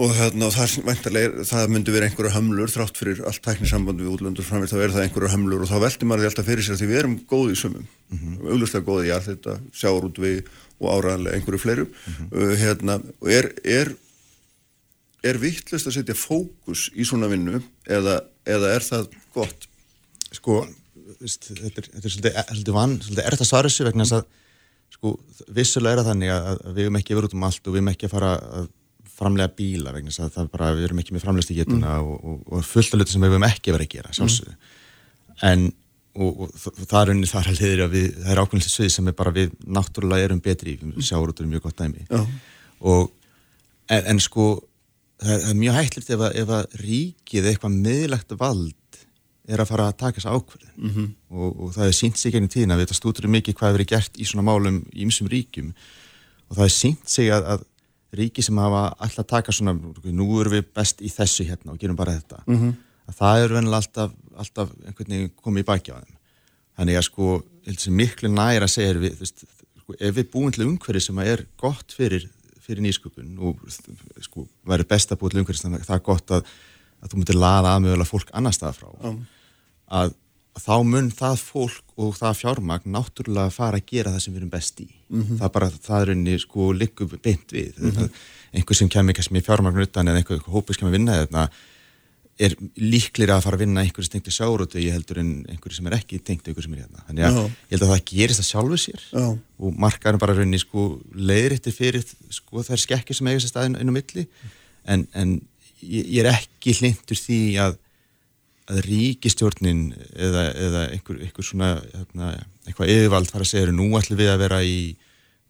[0.05, 4.47] og hérna, og það, það myndi vera einhverju hömlur þrátt fyrir allt tæknisamband við útlöndur
[4.47, 7.01] framvist þá er það einhverju hömlur og þá velti maður alltaf fyrir sér því við
[7.03, 8.51] erum góði í sumum mm -hmm.
[8.53, 10.43] auglustlega góði í allt þetta sjáurútvegi
[10.79, 11.89] og áraðanlega einhverju fleirum
[12.31, 13.95] uh, hérna, og er, er
[15.25, 19.67] er vittlust að setja fókus í svona vinnu eða, eða er það gott?
[20.31, 20.61] Sko,
[21.21, 24.25] veist, þetta er, þetta er svolítið, vann, svolítið erft að svara þessu vegna þess að,
[24.95, 25.13] sko,
[25.59, 27.81] vissulega er það þannig að, að við erum ekki verið út um allt og við
[27.81, 28.31] erum ekki að fara
[28.61, 28.69] að
[29.19, 32.15] framlega bíla vegna þess að það bara, við erum ekki með framlegst í getuna og,
[32.23, 34.55] og, og fullt af hluti sem við erum ekki verið að gera, sjálfsögðu.
[35.49, 35.65] En,
[36.19, 36.53] og, og
[36.89, 39.33] það er unni þar að liður að við, það er ákveðinlega svið sem er bara
[39.35, 42.07] við náttúrulega erum betri í, við sjáur út um mjög gott dæmi.
[42.79, 43.11] Og
[43.91, 44.47] en, en sko
[45.19, 48.75] það það er mjög hættilegt ef, að- ef að ríkið eitthvað miðlegt vald
[49.49, 50.89] er að fara að taka þess ákverðin Mhm.
[50.95, 51.09] -hmm.
[51.31, 53.91] og, og það er sínt sig genið tíðina við þetta stútur mikið hvað hefur verið
[53.93, 55.73] gert í svona málum í ymsum ríkjum
[56.49, 57.63] og það er sínt sig að, að
[58.13, 61.95] ríki sem hafa alltaf taka svona nú erum við best í þessu hérna og gerum
[61.95, 62.55] bara þetta Mhm.
[62.61, 62.75] -hmm.
[63.09, 64.69] að það er venilega alltaf, alltaf
[65.43, 66.15] komið í baki á þeim
[66.77, 67.43] þannig að sko
[67.91, 69.43] miklu næra segir við veist,
[69.81, 72.29] sko, ef við búum til umhverfi sem er gott fyrir,
[72.61, 73.57] fyrir nýsköpun og
[74.21, 76.43] sko væri best að búa til umhverfi það er gott að,
[77.03, 79.17] að þú myndir laða aðmjögulega fólk annar stað frá Já.
[79.89, 80.13] Að,
[80.59, 84.53] þá mun það fólk og það fjármagn náttúrulega fara að gera það sem við erum
[84.53, 88.21] best í það er bara, það er unni sko liggur beint við mm -hmm.
[88.53, 91.19] einhver sem kemur kannski með fjármagn utan eða einhver, einhver hópur sem kemur að vinna
[91.23, 91.49] þetta
[92.39, 95.89] er líklega að fara að vinna einhverju stengt í sjárótu ég heldur en einhverju sem
[95.89, 97.41] er ekki tengt einhverju sem er hérna þannig að Já.
[97.43, 99.25] ég held að það gerist að sjálfu sér Já.
[99.35, 103.91] og markaðurinn bara raunni sko leiðrétti fyrir sko þær skekkir sem eiga sér staðin inn
[103.91, 104.25] á milli
[104.87, 105.35] en, en
[105.83, 107.75] ég, ég er ekki hlindur því að
[108.69, 112.31] að ríkistjórnin eða, eða einhver, einhver svona hérna,
[112.67, 114.79] eitthvað yfirvald fara að segja nú ætlum við að vera í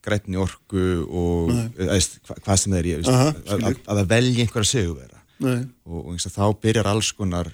[0.06, 4.12] grænni orku og eða, veist, hva, hvað sem er veist, Aha, að, að, að það
[4.14, 5.58] velji einhver að segja vera Nei.
[5.86, 7.52] og, og eins og þá byrjar alls konar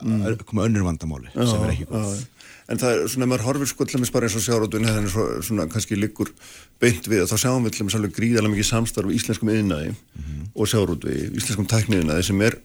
[0.00, 1.96] að koma önnur vandamáli sem er ekki Mm.
[2.00, 2.26] Já, góð já.
[2.70, 5.08] En það er svona, ef maður horfir sko til dæmis bara eins og sjárótun þannig
[5.08, 6.28] að svo, svona kannski liggur
[6.80, 9.88] beint við að þá sjáum við til dæmis alveg gríðarlega mikið samstarf í íslenskum yðnaði
[9.90, 10.44] Mhm.
[10.54, 12.56] og sjárótvi, íslenskum tækniðnaði sem er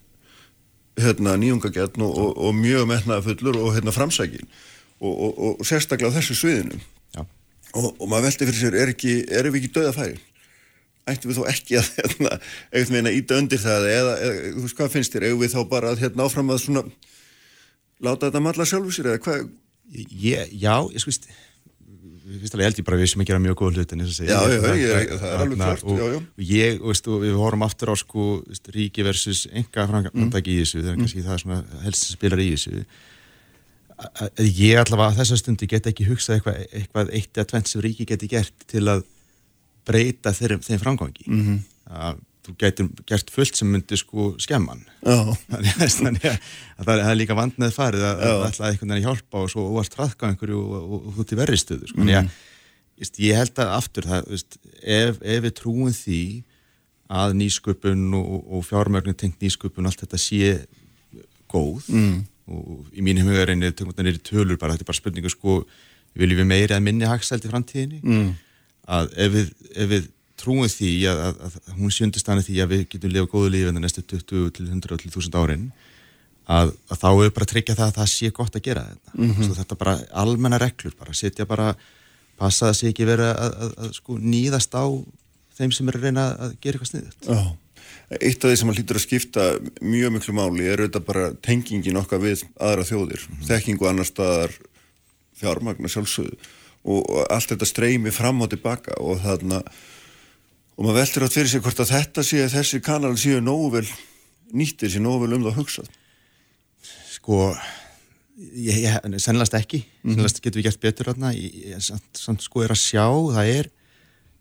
[1.00, 4.48] hérna nýjungagjarn og, og, og mjög metnaða fullur og hérna framsækin.
[5.04, 6.80] Og, og, sérstaklega á þessu sviðinu.
[7.76, 10.20] Og, og maður veldi fyrir sér, er ekki, erum við ekki döða færi?
[11.06, 12.38] Ættum við þó ekki að hérna,
[12.72, 15.60] eitthvað meina íta undir það eða, eða þú veist hvað finnst þér, eigum við þá
[15.74, 16.86] bara að hérna áfram að svona
[18.06, 19.43] láta þetta malla sjálfu sér eða hvað,
[19.91, 20.39] já,
[20.96, 21.28] ég veist
[22.26, 24.13] Fyrst alveg held ég bara að við sem að gera mjög góð hlut en þess
[24.13, 27.36] að segja Já, já, ég- það- er alveg klárt, og, ég, og veist, og við
[27.38, 31.41] horfum aftur á sko, veist, ríki versus enga framtæki í þessu, það er kannski það
[31.43, 32.86] svona helst sem spilar í þessu.
[33.95, 37.82] Að ég allavega að þessa stundu get ekki hugsað eitthvað, eitthvað eitt eða tvent sem
[37.86, 39.05] ríki geti gert til að
[39.88, 41.28] breyta þeim, þeim framgangi.
[41.30, 41.59] Mm -hmm.
[41.93, 47.20] að þú getur gert fullt sem myndi sko skemman þannig að, að, að það er
[47.20, 48.34] líka vand með farið að, Já.
[48.34, 51.28] að ætla einhvern veginn að hjálpa og svo óvart hraðka einhverju og, og, og þú
[51.30, 52.04] til verri stöðu sko.
[52.04, 52.12] mm.
[53.02, 56.22] ég, ég held að aftur það, veist, ef, ef við trúum því
[57.16, 60.56] að nýsköpun og, og, fjármögnin tengt nýsköpun allt þetta sé
[61.52, 62.16] góð mm.
[62.50, 65.60] og í er tökum þetta tölur bara, þetta er bara spurningu sko,
[66.18, 68.34] viljum við meira eða minni hagsælt í framtíðinni mm.
[68.98, 72.71] að ef við, ef við trúum því að, að, að hún sé undirstæðan því að
[72.73, 75.67] við getum lifa góðu lífi en það næstu 20 til 100 til 1000 árin
[76.45, 79.13] að, að þá er bara að tryggja það að það sé gott að gera þetta
[79.17, 79.53] mm -hmm.
[79.59, 81.75] þetta bara almenna reglur bara setja bara
[82.38, 84.86] passa það sé ekki verið að, að, að sko nýðast á
[85.55, 87.55] þeim sem er að reyna að gera eitthvað sniðut já.
[88.21, 89.43] Eitt af því sem að hlýtur að skipta
[89.81, 94.53] mjög miklu máli er auðvitað bara tengingin okkar við aðra þjóðir, þekkingu annar staðar
[95.39, 96.38] fjármagna sjálfsögðu
[96.86, 99.63] og allt þetta streymi fram og tilbaka og þarna
[100.76, 103.88] og maður veldur átt fyrir sig hvort að þetta sé þessi kanal séu nógu vel
[104.55, 105.89] nýttir, séu nógu vel um það hugsað.
[107.15, 107.39] sko
[108.36, 109.86] ég, ég, sennast ekki.
[110.03, 111.32] Sennast getum við gert betur þarna.
[111.84, 113.71] Samt, sko er að sjá það er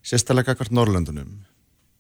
[0.05, 1.30] sérstaklega hvert Norrlöndunum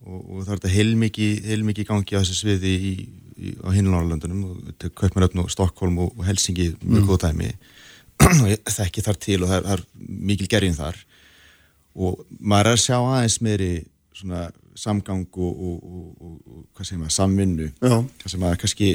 [0.04, 2.92] og, og það er þetta heilmikið heilmikið gangi á þessu sviði í,
[3.38, 7.54] í, á hinn Norrlöndunum og Kaupmannöfn og Stokkólm og, og Helsingi mjög góð dæmi.
[8.44, 9.80] Og ég þekki þar til og það er, það er
[10.28, 11.00] mikil gerðin þar.
[11.98, 13.70] Og maður er að sjá aðeins meiri
[14.14, 14.44] svona
[14.78, 17.68] samgang og, og, og, og hvað segir maður, samvinnu.
[17.82, 18.88] Hvað sem maður kannski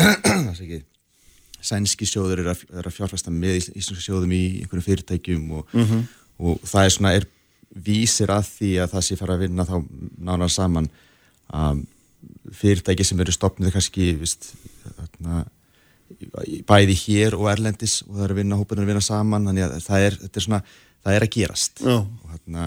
[0.64, 0.80] ekki
[1.60, 5.74] sænski sjóður er að, er að fjárfesta með ís- íslenska sjóðum í einhverjum fyrirtækjum og,
[6.40, 7.26] og það er svona er
[7.86, 9.74] vísir að því að það sé fara að vinna þá
[10.30, 10.88] nánar saman.
[11.52, 11.82] Um,
[12.54, 14.52] fyrirtæki sem eru stopnið kannski vist,
[14.96, 15.42] þarna,
[16.68, 19.76] bæði hér og erlendis og það er að vinna, hópunir að vinna saman þannig að
[19.84, 20.62] það er, er svona,
[21.04, 21.82] það er að gerast.
[21.84, 21.96] Já.
[22.00, 22.66] og þarna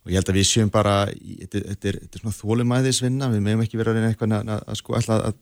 [0.00, 3.42] og ég held að við séum bara, þetta, þetta, er, þetta er svona þólumæðisvinna, við
[3.46, 5.38] meðum ekki vera að reyna eitthvað að, að, að sko alltaf að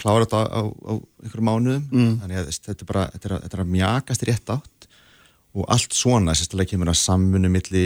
[0.00, 0.92] klára þetta á, á, á
[1.24, 1.86] einhverjum mánuðum.
[1.90, 2.12] Mm.
[2.22, 4.86] þannig að þetta er bara, þetta er er að mjakast í rétt átt.
[5.50, 7.84] Og allt svona, sérstaklega kemur að samfunnu milli,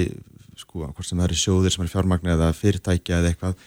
[0.61, 3.65] sko, hvort sem það eru sjóðir sem eru fjármagna eða fyrirtækja eða eitthvað,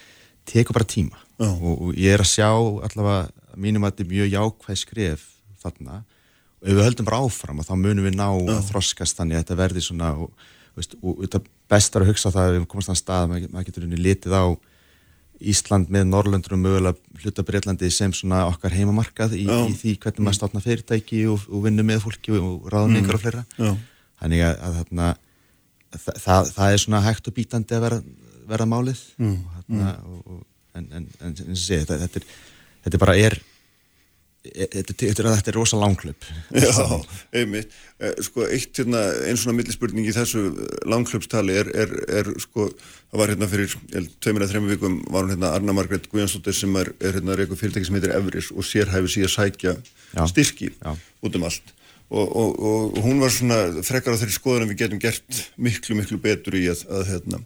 [0.48, 1.18] tekur bara tíma.
[1.38, 1.50] Já.
[1.50, 2.48] og, og ég er að sjá
[2.86, 3.26] allavega,
[3.58, 5.26] mínum að þetta er mjög jákvæð skref
[5.62, 6.00] þarna.
[6.58, 9.44] Og ef við höldum bara áfram og þá munum við ná að þroskast þannig að
[9.44, 12.90] þetta verði svona og, veist, og þetta bestar að hugsa á það að við komast
[12.90, 14.44] þann stað að maður, maður getur unni litið á
[15.38, 20.24] Ísland með Norrlöndur og mögulega hluta Breitlandi sem svona okkar heimamarkað í, í því hvernig
[20.26, 23.44] maður státna fyrirtæki og, og vinnu með fólki og ráðningar og fleira.
[23.54, 23.70] Já.
[24.18, 25.06] þannig að, að þarna
[25.94, 28.00] það, það, það er svona hægt og bítandi að vera,
[28.50, 29.04] vera málið.
[29.22, 29.36] Mm.
[29.38, 30.42] og, þarna, og, og,
[30.80, 32.42] en, en, en og sé, þetta, þetta, er,
[32.86, 33.38] þetta bara er
[34.54, 36.72] þetta, er- er rosa langklöp Já,
[37.34, 37.70] einmitt.
[37.98, 40.44] Eh, Sko, eitt hérna, einn svona millispurning í þessu
[40.86, 42.68] langklöpstali er, er, er, sko,
[43.10, 46.92] það var hérna fyrir eða þreimur vikum var hún hérna Arna Margrét Guðjónsdóttir sem er,
[47.02, 49.74] er hérna reyku fyrirtæki sem heitir Evris og sérhæfi síðan sækja
[50.14, 50.22] Já.
[50.30, 50.94] styrki Já.
[51.22, 51.74] út um allt.
[52.08, 55.98] Og, og, og, hún var svona frekar á þeirri skoðun að við getum gert miklu,
[55.98, 57.40] miklu betur í að, að, hérna,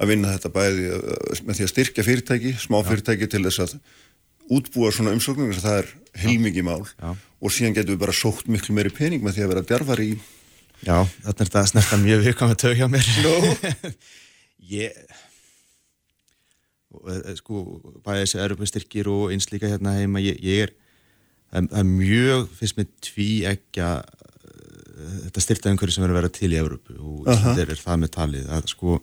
[0.00, 1.08] að vinna þetta bæði að,
[1.44, 3.74] með því að styrkja fyrirtæki, smá fyrirtæki til þess að
[4.48, 5.90] útbúa svona umsóknum þess að það er
[6.22, 7.10] heilmikið mál Já.
[7.14, 10.18] og síðan getum við bara sótt miklu meiri pening með því að vera djarfari í
[10.78, 13.06] Já, þarna er þetta snerta mjög viðkvæm að tög hjá mér.
[14.78, 14.94] Ég
[17.08, 17.64] eh, sko,
[18.04, 20.74] bæði þessi erfum styrkir og eins líka hérna heima ég, ég er,
[21.50, 23.90] það er- mjög fyrst með tví ekki
[24.98, 28.00] þetta styrta umhverju sem er að vera til í Evrópu og Ísland er, er það
[28.02, 28.98] með talið að sko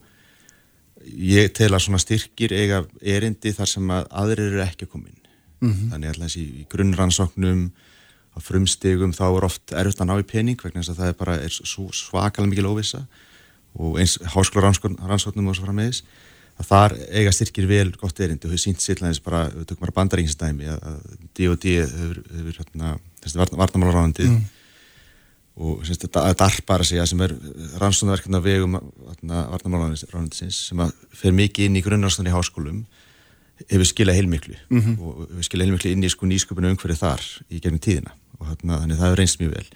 [1.05, 5.11] ég tel að svona styrkir eiga erindi þar sem að aðrir eru ekki að koma
[5.11, 5.24] inn
[5.91, 7.66] þannig að þessi í grunnrannsóknum
[8.36, 11.20] á frumstigum þá er oft erfitt að ná í pening vegna þess að það er
[11.20, 13.06] bara er svo svakalega mikil óvissa
[13.76, 16.03] og eins háskóla rannsóknum og svo frammeðis
[16.56, 19.95] að þar eiga styrkir vel gott erindi og hefur sínt sérlega bara, við tökum bara
[19.97, 20.99] bandaríkinsdæmi að, að
[21.36, 21.74] D.O.D.
[21.82, 22.91] hefur, hefur hérna,
[23.24, 24.38] þessi varnamálaráðandi mm.
[25.60, 27.36] og semst, þetta að DARPA að segja sem er
[27.82, 28.80] rannsóknarverkefni á vegum
[29.26, 32.86] varnamálaráðandisins sem að fer mikið inn í grunnrannsóknir í háskólum
[33.70, 34.95] hefur skilað heilmiklu -hmm.
[34.99, 38.80] og hefur skilað heilmiklu inn í sko nýsköpunu umhverfið þar í gegnum tíðina og þarna,
[38.82, 39.68] þannig það hefur reynst mjög vel.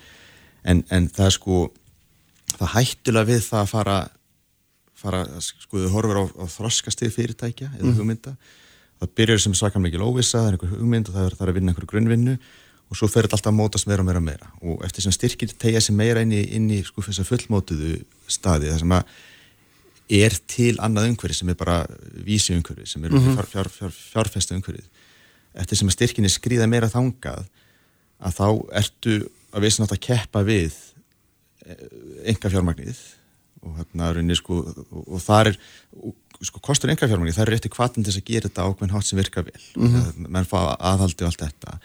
[0.64, 1.60] En, en það er sko
[2.58, 4.00] það hættulega við það að fara
[5.00, 8.36] fara, sko þau horfur á, á þroskastið fyrirtækja eða hugmynda.
[9.00, 11.52] Það byrjar sem svaka mikil óvissa það er einhver hugmynd og það er, það er
[11.52, 12.36] að vinna einhver grunnvinnu
[12.90, 14.50] og svo fer þetta alltaf að mótast meira og meira og meira.
[14.66, 18.00] Og eftir sem styrkir tegja sig meira inn í, inn í sko þess að fullmótuðu
[18.28, 19.14] staði það sem að
[20.10, 21.84] er til annað umhverfi sem er bara
[22.26, 24.88] vísi umhverfi sem er fjár, fjár, fjár, fjárfesta umhverfið.
[25.60, 27.46] Eftir sem að styrkinni skrýða meira þangað
[28.20, 28.48] að þá
[28.82, 29.20] ertu
[29.54, 30.78] að við sem átt að keppa við
[32.30, 33.00] enga fjármagnið
[33.60, 35.60] og hérna rauninni sko og, og það er
[36.48, 39.08] sko kostur enga fjármagnið, það er rétti kvatin til þess að gera þetta ákveðin hátt
[39.10, 39.66] sem virka vel.
[39.76, 40.30] Mm -hmm.
[40.36, 41.80] menn fá aðhaldi og allt þetta.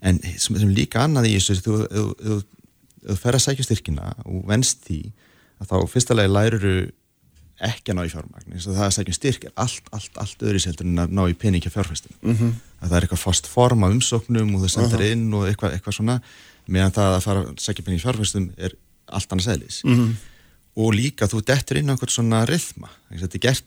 [0.00, 2.36] En sem, sem líka annað í þessu þú, þú, þú,
[3.08, 5.00] þú fer að sækja styrkina og venst því
[5.58, 6.76] að þá fyrsta lagi læruru
[7.58, 10.42] ekki að ná í fjármagn eins og það að sækja styrk er allt, allt, allt
[10.46, 12.52] öðru seldur en að ná í peningja fjárfæstum mm -hmm.
[12.78, 15.12] að það er eitthvað fast form af umsóknum og þau sendir uh -huh.
[15.12, 16.20] inn og eitthvað, eitthvað svona
[16.66, 20.14] meðan það að fara að sækja peningja fjárfæstum er allt annars eðlis mm -hmm.
[20.76, 23.64] og líka þú dettur inn á eitthvað svona rithma þetta er gert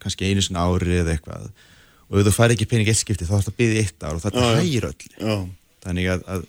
[0.00, 1.50] kannski einu svona ári eða eitthvað
[2.10, 4.14] og ef þú fær ekki pening eitt skipti þá þarf það að byggja eitt ár
[4.16, 4.60] og þetta Já, já.
[4.60, 5.48] hægir öll Já,
[5.84, 6.44] þannig að, að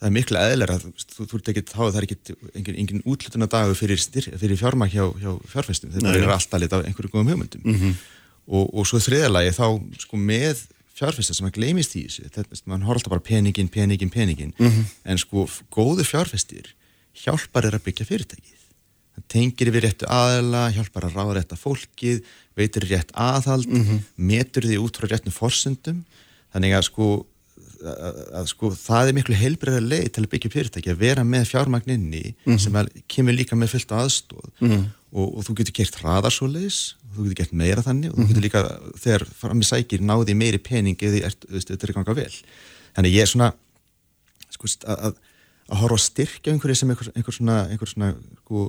[0.00, 0.92] það er miklu eðlera þú,
[1.30, 5.30] þú, ekki, þá er það ekki engin, engin útlutuna dagu fyrir, fyrir fjármæk hjá, hjá
[5.52, 7.62] fjárfestum, þetta er alltaf lit af einhverju góðum hugmyndum.
[7.64, 7.98] -hmm.
[8.46, 9.66] og, og svo þriðalagi þá
[10.04, 14.10] sko með fjárfesta sem að gleymist í þessu þetta, mann horf alltaf bara peningin, peningin,
[14.10, 14.84] peningin -hmm.
[15.04, 16.74] en sko góðu fjárfestir
[17.14, 18.60] hjálpar er að byggja fyrirtækið.
[19.14, 22.24] Það tengir yfir réttu aðela hjálpar að ráða rétta fólkið
[22.58, 23.68] veitir rétt aðhald,
[24.16, 26.04] metur því út frá réttum forsendum.
[26.54, 27.06] Þannig að sko
[27.92, 31.48] að, að sko það er miklu heilbreyða leið til að byggja fyrirtæki að vera með
[31.52, 36.80] fjármagninni sem að, kemur líka með fullt aðstóð og, og þú getur gert hraðarsóleis
[37.14, 38.62] þú getur gert meira þannig og þú getur líka
[39.00, 42.32] þegar fram í sækir náði meiri pening eða þetta er ganga vel.
[42.96, 43.50] Þannig ég er svona
[44.54, 45.20] sko, að, að,
[45.68, 48.10] að horfa að styrkja einhverju sem einhver, einhver svona, einhver svona
[48.42, 48.66] sko,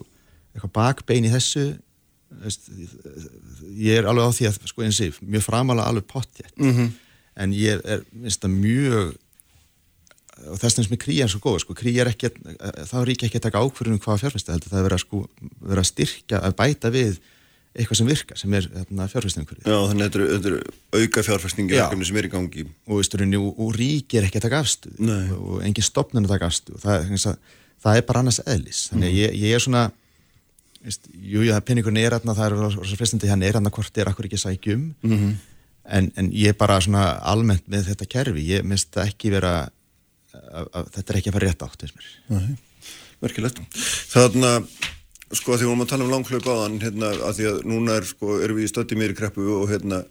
[0.53, 1.65] eitthvað bakbein í þessu
[3.75, 6.93] ég er alveg á því að sko eins og mjög framalega alveg pottjætt mm -hmm.
[7.35, 9.13] En ég er, minnst það mjög
[10.35, 12.31] og þess vegna sem krí er svo góð sko, krí er ekki,
[12.89, 15.21] þá er ekki ekki að taka ákverðunum hvaða fjárfæstu heldur, það er að sko
[15.61, 17.19] verið að styrkja, að bæta við
[17.75, 19.67] eitthvað sem virkar, sem er hérna, fjárfæstingumhverfið.
[19.67, 20.59] Já, þannig að þetta eru
[20.95, 22.65] auka fjárfæstingi sem er í gangi.
[22.87, 26.35] Og, veisturinn, og, og ríki er ekki að taka afstuð og, og engin stopnum að
[26.35, 28.85] taka afstuð og það, það er bara annars eðlis.
[28.93, 29.19] Þannig að mm.
[29.19, 29.83] ég, ég er svona
[30.85, 34.11] veist, jú, já, peningurinn er aðna, það er svo fristandi hann er aðna hvort er
[34.11, 35.35] akkur ekki sækjum mm -hmm.
[35.85, 40.69] En, en ég bara svona almennt með þetta kerfi, ég minnst það ekki vera að,
[40.71, 41.85] að, þetta er ekki að fara rétt átt
[43.23, 43.61] Verkilegt
[44.11, 44.69] Þannig að
[45.35, 48.07] sko að því vorum að tala um langklaup áðan hérna, að því að núna er,
[48.07, 50.03] sko, erum við í stöndi mér í kreppu og hérna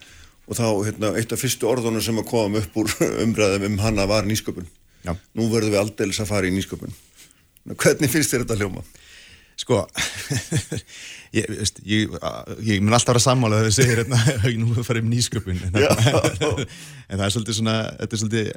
[0.44, 2.90] og þá hérna, eitt af fyrstu orðunum sem að koma upp úr
[3.24, 4.66] umræðum um hanna var nýsköpun.
[5.04, 5.12] Já.
[5.36, 6.94] nú verðum við aldeilis að fara í nýsköpun.
[7.76, 8.84] Hvernig finnst þér þetta hljóma?
[9.54, 9.84] Sko,
[11.36, 12.14] ég, veist, ég,
[12.66, 14.20] ég mun alltaf vera sammála þegar þið segir hérna,
[14.60, 15.76] nú er það farið um nýsköpun, en,
[17.08, 18.50] en það er svolítið svona, þetta er svolítið,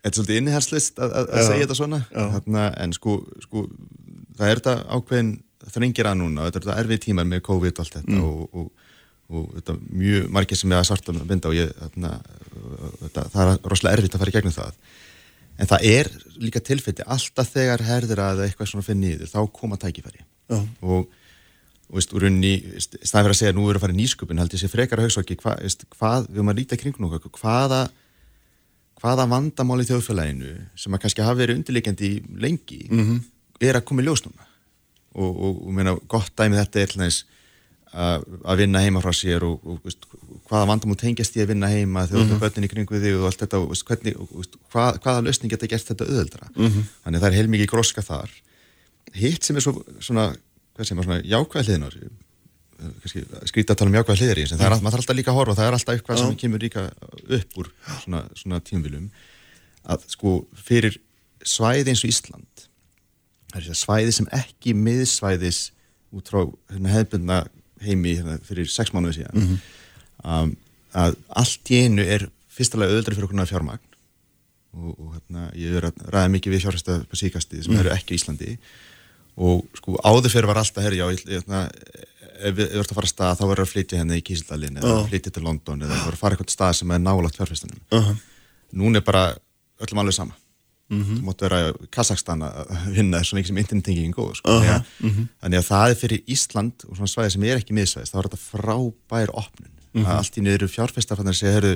[0.00, 3.66] þetta er svolítið inniherslist að, að segja þetta svona, þarna, en sko, sko,
[4.38, 5.32] það er þetta ákveðin
[5.76, 8.26] þrengir að núna, þetta er þetta erfið tímar með COVID og allt þetta mm.
[8.26, 8.92] og, og,
[9.36, 12.14] og þetta mjög margir sem er að svarta að binda og ég, þarna,
[13.02, 14.80] þetta, það er rosalega erfitt að fara í gegnum það
[15.56, 19.78] en það er líka tilfelli alltaf þegar herðir að eitthvað svona fyrir nýður þá koma
[19.80, 20.60] tækifæri Já.
[20.82, 21.08] og
[21.86, 24.54] og veist, úr unni, staðið fyrir að segja nú eru að fara í nýsköpun, held
[24.56, 27.10] ég sé frekar að hugsa ekki hva, veist, hvað, við erum að líta kring nú
[27.12, 27.86] hvaða
[28.96, 32.10] hvaða vandamáli þjóðfélaginu sem að kannski hafa verið undirleikjandi
[32.42, 33.18] lengi mm -hmm.
[33.60, 34.46] er að koma í ljósnúna
[35.14, 37.24] og, og, og meina, gott dæmið þetta er hljóðins
[37.96, 40.06] að vinna heima frá sér og, og veist,
[40.46, 42.36] hvaða vandamál tengjast ég að vinna heima þegar þú mm -hmm.
[42.36, 45.50] er börnin í kringu þig og allt þetta og veist, hvernig, veist, hvað, hvaða lausning
[45.50, 46.84] geta gert þetta öðuldra mm -hmm.
[47.04, 48.30] þannig það er heilmikið gróska þar
[49.14, 50.36] hitt sem er svo, svona,
[50.82, 51.96] sem er svona jákvæð hliðinar
[53.48, 55.66] skrítið að tala um jákvæð hliðir í það er alltaf, alltaf líka að horfa, það
[55.66, 56.90] er alltaf eitthvað sem kemur líka
[57.38, 57.72] upp úr
[58.02, 59.10] svona, svona tímvilum
[59.86, 60.98] að sko fyrir
[61.46, 62.66] svæði eins og Ísland
[63.52, 65.70] það er svæði sem ekki miðsvæðis
[66.16, 67.38] út frá hérna, hefðbundna
[67.84, 69.58] heimi hérna, fyrir sex mánuði síðan mm -hmm.
[70.24, 70.56] Um,
[70.96, 73.84] að allt í einu er fyrstulega öðru fyrir okkurna fjármagn
[74.76, 77.80] og, og hérna, ég er að ræða mikið við fjárhæsta på síkasti sem mm.
[77.82, 78.56] eru ekki í Íslandi
[79.36, 81.66] og sko áður fyrir var alltaf herri, já, ég, hérna,
[82.36, 84.80] ef við verðum að fara að stað þá verður að flytja henni hérna í Kísildalinn
[84.80, 85.04] eða uh.
[85.10, 88.18] flytja til London eða verður að fara eitthvað stað sem er nálagt fjárfæstunum uh -huh.
[88.80, 89.24] núna er bara
[89.80, 90.36] öllum alveg sama
[90.86, 91.16] Mm -hmm.
[91.18, 94.50] þú mótt vera í Kazakstan að vinna svona ekki sem internetengingin góð sko.
[94.50, 94.84] uh -huh.
[95.02, 95.26] -hmm.
[95.42, 98.28] þannig að það er fyrir Ísland og svona svæði sem er ekki miðsvæðist þá er
[98.28, 100.16] þetta frábær opnun mm -hmm.
[100.18, 101.74] allt í niður að segja heru,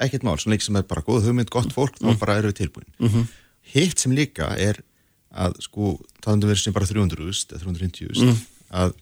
[0.00, 2.18] ekkert mál, svona ekki sem er bara góð hugmynd gott fólk, þá mhm.
[2.18, 3.28] bara eru við tilbúin mhm.
[3.74, 4.82] hitt sem líka er
[5.30, 8.36] að sko, talandum verið sem bara 300.000 eða 350.000 mhm.
[8.70, 8.94] að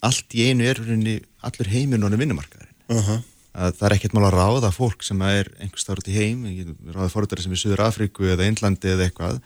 [0.00, 0.80] allt í einu er
[1.40, 5.22] allur heiminn og vinnumarkaðurinn uh -huh að það er ekkert mál að ráða fólk sem
[5.26, 6.44] er einhvers þar út í heim,
[6.94, 9.40] ráða fórhundari sem er í Suður Afríku eða Einlandi eða eitthvað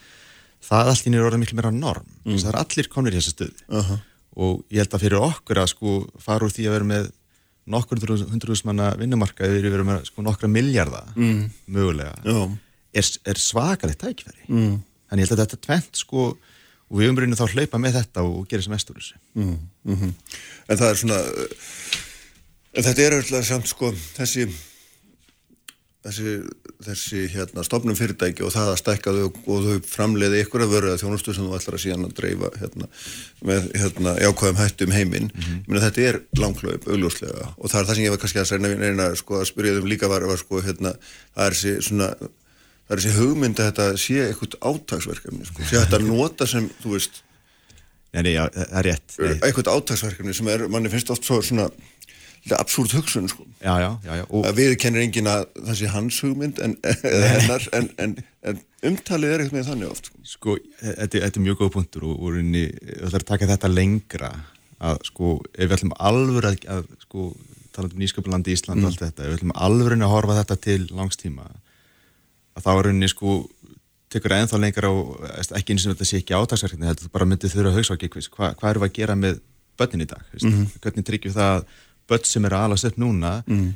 [0.65, 2.37] það allt ínir orðið miklu meira norm mm.
[2.37, 4.03] það er allir konur í þessu stöðu uh -huh.
[4.37, 7.11] og ég held að fyrir okkur að sko fara úr því að vera með
[7.71, 8.01] nokkur
[8.31, 11.45] hundruðs manna vinnumarkaði við erum með sko nokkra miljardar mm.
[11.73, 12.15] mögulega
[12.93, 14.75] er, er svakalegt tækveri mm.
[15.11, 18.27] en ég held að þetta er tvent sko og við umbrunum þá hlaupa með þetta
[18.29, 19.17] og gera sem mestur þessu
[19.89, 20.13] -hmm.
[20.69, 21.21] En það er svona
[22.75, 24.49] En þetta er auðvitað samt sko þessi
[26.05, 26.35] þessi,
[26.85, 30.93] þessi hérna stopnum fyrirtæki og það að stækka þau og þau framleiði ykkur að vöru
[30.93, 32.89] að þjónustu sem þú ætlar að síðan að dreifa hérna
[33.51, 35.29] með hérna jákvæðum hættum heiminn.
[35.33, 35.67] Mm -hmm.
[35.67, 39.11] Minna, þetta er langklaup augljóslega og það er það sem ég var kannski að reyna
[39.17, 40.97] sko að spyrja þum líka var, var sko hérna
[41.35, 42.09] það er þessi svona
[42.85, 46.99] það er þessi hugmynd að þetta sé eitthvað átagsverkefni sko, sé þetta nota sem þú
[46.99, 47.23] veist
[48.15, 51.67] Nei, nei, já, það er rétt Eitthvað átagsverkefni sem er, manni finnst oft svo svona
[52.53, 53.47] absúrt hugsun sko.
[53.61, 54.47] já, já, já, og...
[54.57, 59.45] við kennir engin að það sé hans hugmynd en, hennar, en, en, en umtalið er
[59.45, 62.69] eitthvað með þannig oft sko, sko þetta, þetta er mjög góð punktur og við
[62.99, 64.31] ætlum að taka þetta lengra
[64.85, 67.31] að sko, ef við ætlum alveg að, að sko,
[67.75, 68.91] tala um nýsköpunlandi í Ísland og mm.
[68.91, 73.11] allt þetta, ef við ætlum alveg að horfa þetta til langstíma að þá er rauninni
[73.11, 73.39] sko
[74.15, 75.25] tekur ennþá lengra og
[75.57, 78.61] ekki eins og þetta sé ekki átagsverkni, þetta bara myndið þurfa að hugsa ekki hvað
[78.61, 79.41] hva eru við að gera með
[79.75, 80.69] börnin í dag, mm -hmm.
[80.85, 81.65] hvernig tryggjum það að
[82.11, 83.67] börn sem er að alast upp núna mm.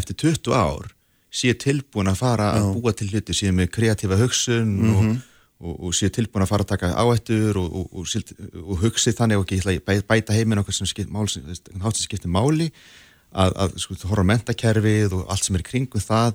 [0.00, 0.92] eftir 20 ár
[1.30, 5.10] sé tilbúin að fara að búa til hluti sé með kreatífa hugsun mm -hmm.
[5.60, 9.52] og, og, og sé tilbúin að fara að taka áættur og, og hugsi þannig og
[9.52, 12.70] ekki bæta heiminn okkur sem skiptir máli
[13.32, 16.34] að, að sko, horfa mentakerfið og allt sem er kringu það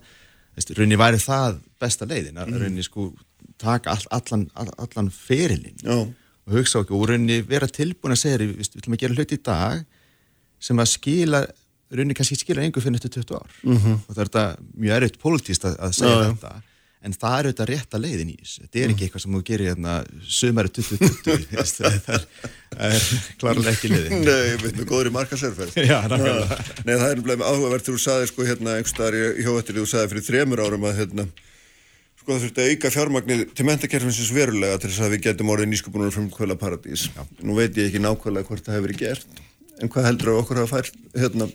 [0.78, 2.60] rauninni væri það besta leiðin að mm.
[2.62, 3.14] rauninni sko
[3.58, 6.14] taka all, allan, all, allan ferilinn og
[6.54, 9.86] hugsa okkur og rauninni vera tilbúin að segja við viljum að gera hluti í dag
[10.64, 11.46] sem að skila
[11.94, 13.98] rauninni kannski skila einhver fyrir nættu 20 ár -hmm.
[14.08, 16.30] og það er þetta mjög erfitt pólitíst að, að segja já.
[16.32, 16.54] þetta
[17.04, 19.70] en það er auðvitað rétta leiðin í þessu þetta er ekki eitthvað sem þú gerir
[19.74, 22.28] hérna sömari 2020 veist, það er,
[22.88, 23.08] er
[23.42, 26.60] klárlega ekki leiðin Nei, ég veit með góður í marka sérferð Já, nákvæmlega.
[26.88, 30.14] Nei, það er nefnilega áhugavert þegar þú saði sko hérna einhverstaðar í hjóettir þú saði
[30.14, 31.28] fyrir þremur árum að hérna
[32.24, 35.74] sko það þurfti að auka fjármagnið til mentakerfinsins verulega til þess að við getum orðið
[35.74, 37.10] nýsköpunar frá kvöla paradís.
[37.44, 39.42] Nú veit ég ekki nákvæmlega hvort það hefur verið gert
[39.82, 41.50] en hvað heldur að okkur hafa fært hérna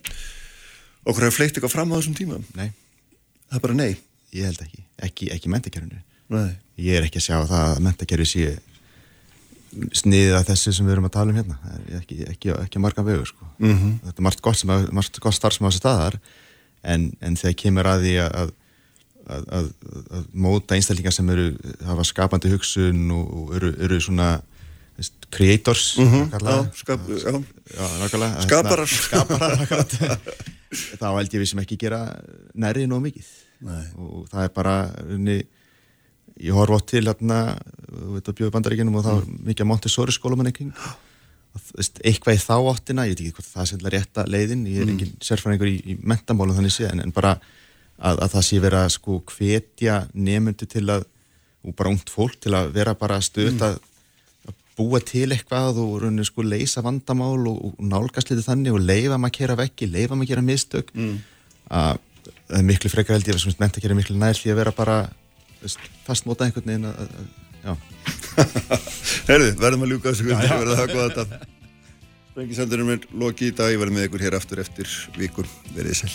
[1.05, 2.41] okkur hafa fleikt eitthvað fram á þessum tíma?
[2.59, 2.71] Nei,
[3.49, 3.93] Það er bara nei.
[4.37, 6.03] ég held ekki, ekki, ekki mentakerfinu
[6.77, 8.49] ég er ekki að sjá það að mentakerfi sé
[9.97, 11.57] sniðið að þessu sem við erum að tala um hérna
[12.01, 13.49] ekki, ekki, ekki marga vegu sko.
[13.61, 13.99] -hmm.
[14.05, 16.19] þetta er margt gott, sem margt gott starf sem á þessu staðar
[16.83, 18.37] en, en þegar kemur að því að,
[19.29, 19.71] að, að,
[20.19, 21.49] að, móta einstaklingar sem eru
[21.85, 24.31] hafa skapandi hugsun og, og eru, eru svona
[25.31, 28.43] creators mm Mhm, Já, skap, já.
[28.43, 28.87] Skaparar.
[28.89, 30.19] Skaparar.
[31.01, 32.01] Þá held ég við sem ekki gera
[32.55, 33.29] nærið nóg mikið.
[33.65, 33.85] Nei.
[33.97, 34.75] Og það er bara,
[35.09, 35.39] unni,
[36.39, 37.39] ég horf átt til hérna,
[38.15, 38.29] veit
[39.01, 40.51] og það var mikið að Montessori skólamann
[42.05, 44.93] eitthvað í þá áttina, ég veit ekki hvort það er sérlega rétta leiðin, ég er
[44.93, 47.33] ekki sérfæringur í, í mentamálum þannig sé, en, en bara
[47.99, 51.07] að, að það sé vera sko hvetja nefndu til að,
[51.67, 53.27] og bara ungt fólk til að vera bara að
[53.65, 53.79] að
[54.79, 59.19] búa til eitthvað og rauninni sko leysa vandamál og, og nálgast litið þannig og leifa
[59.19, 61.17] maður að kera vekki, leifa maður að gera mistök mm.
[61.81, 64.61] að það er miklu frekar held ég að menta að gera miklu nær því að
[64.63, 64.97] vera bara
[65.61, 67.15] veist, fastmóta einhvern veginn að,
[67.69, 67.87] að,
[69.29, 71.55] Herði, verðum að ljúka þessu kvöldi, verðum að góða þetta.
[72.33, 76.13] Sprengisendurinn minn loki í dag, ég verði með ykkur hér aftur eftir viku, verið sæl.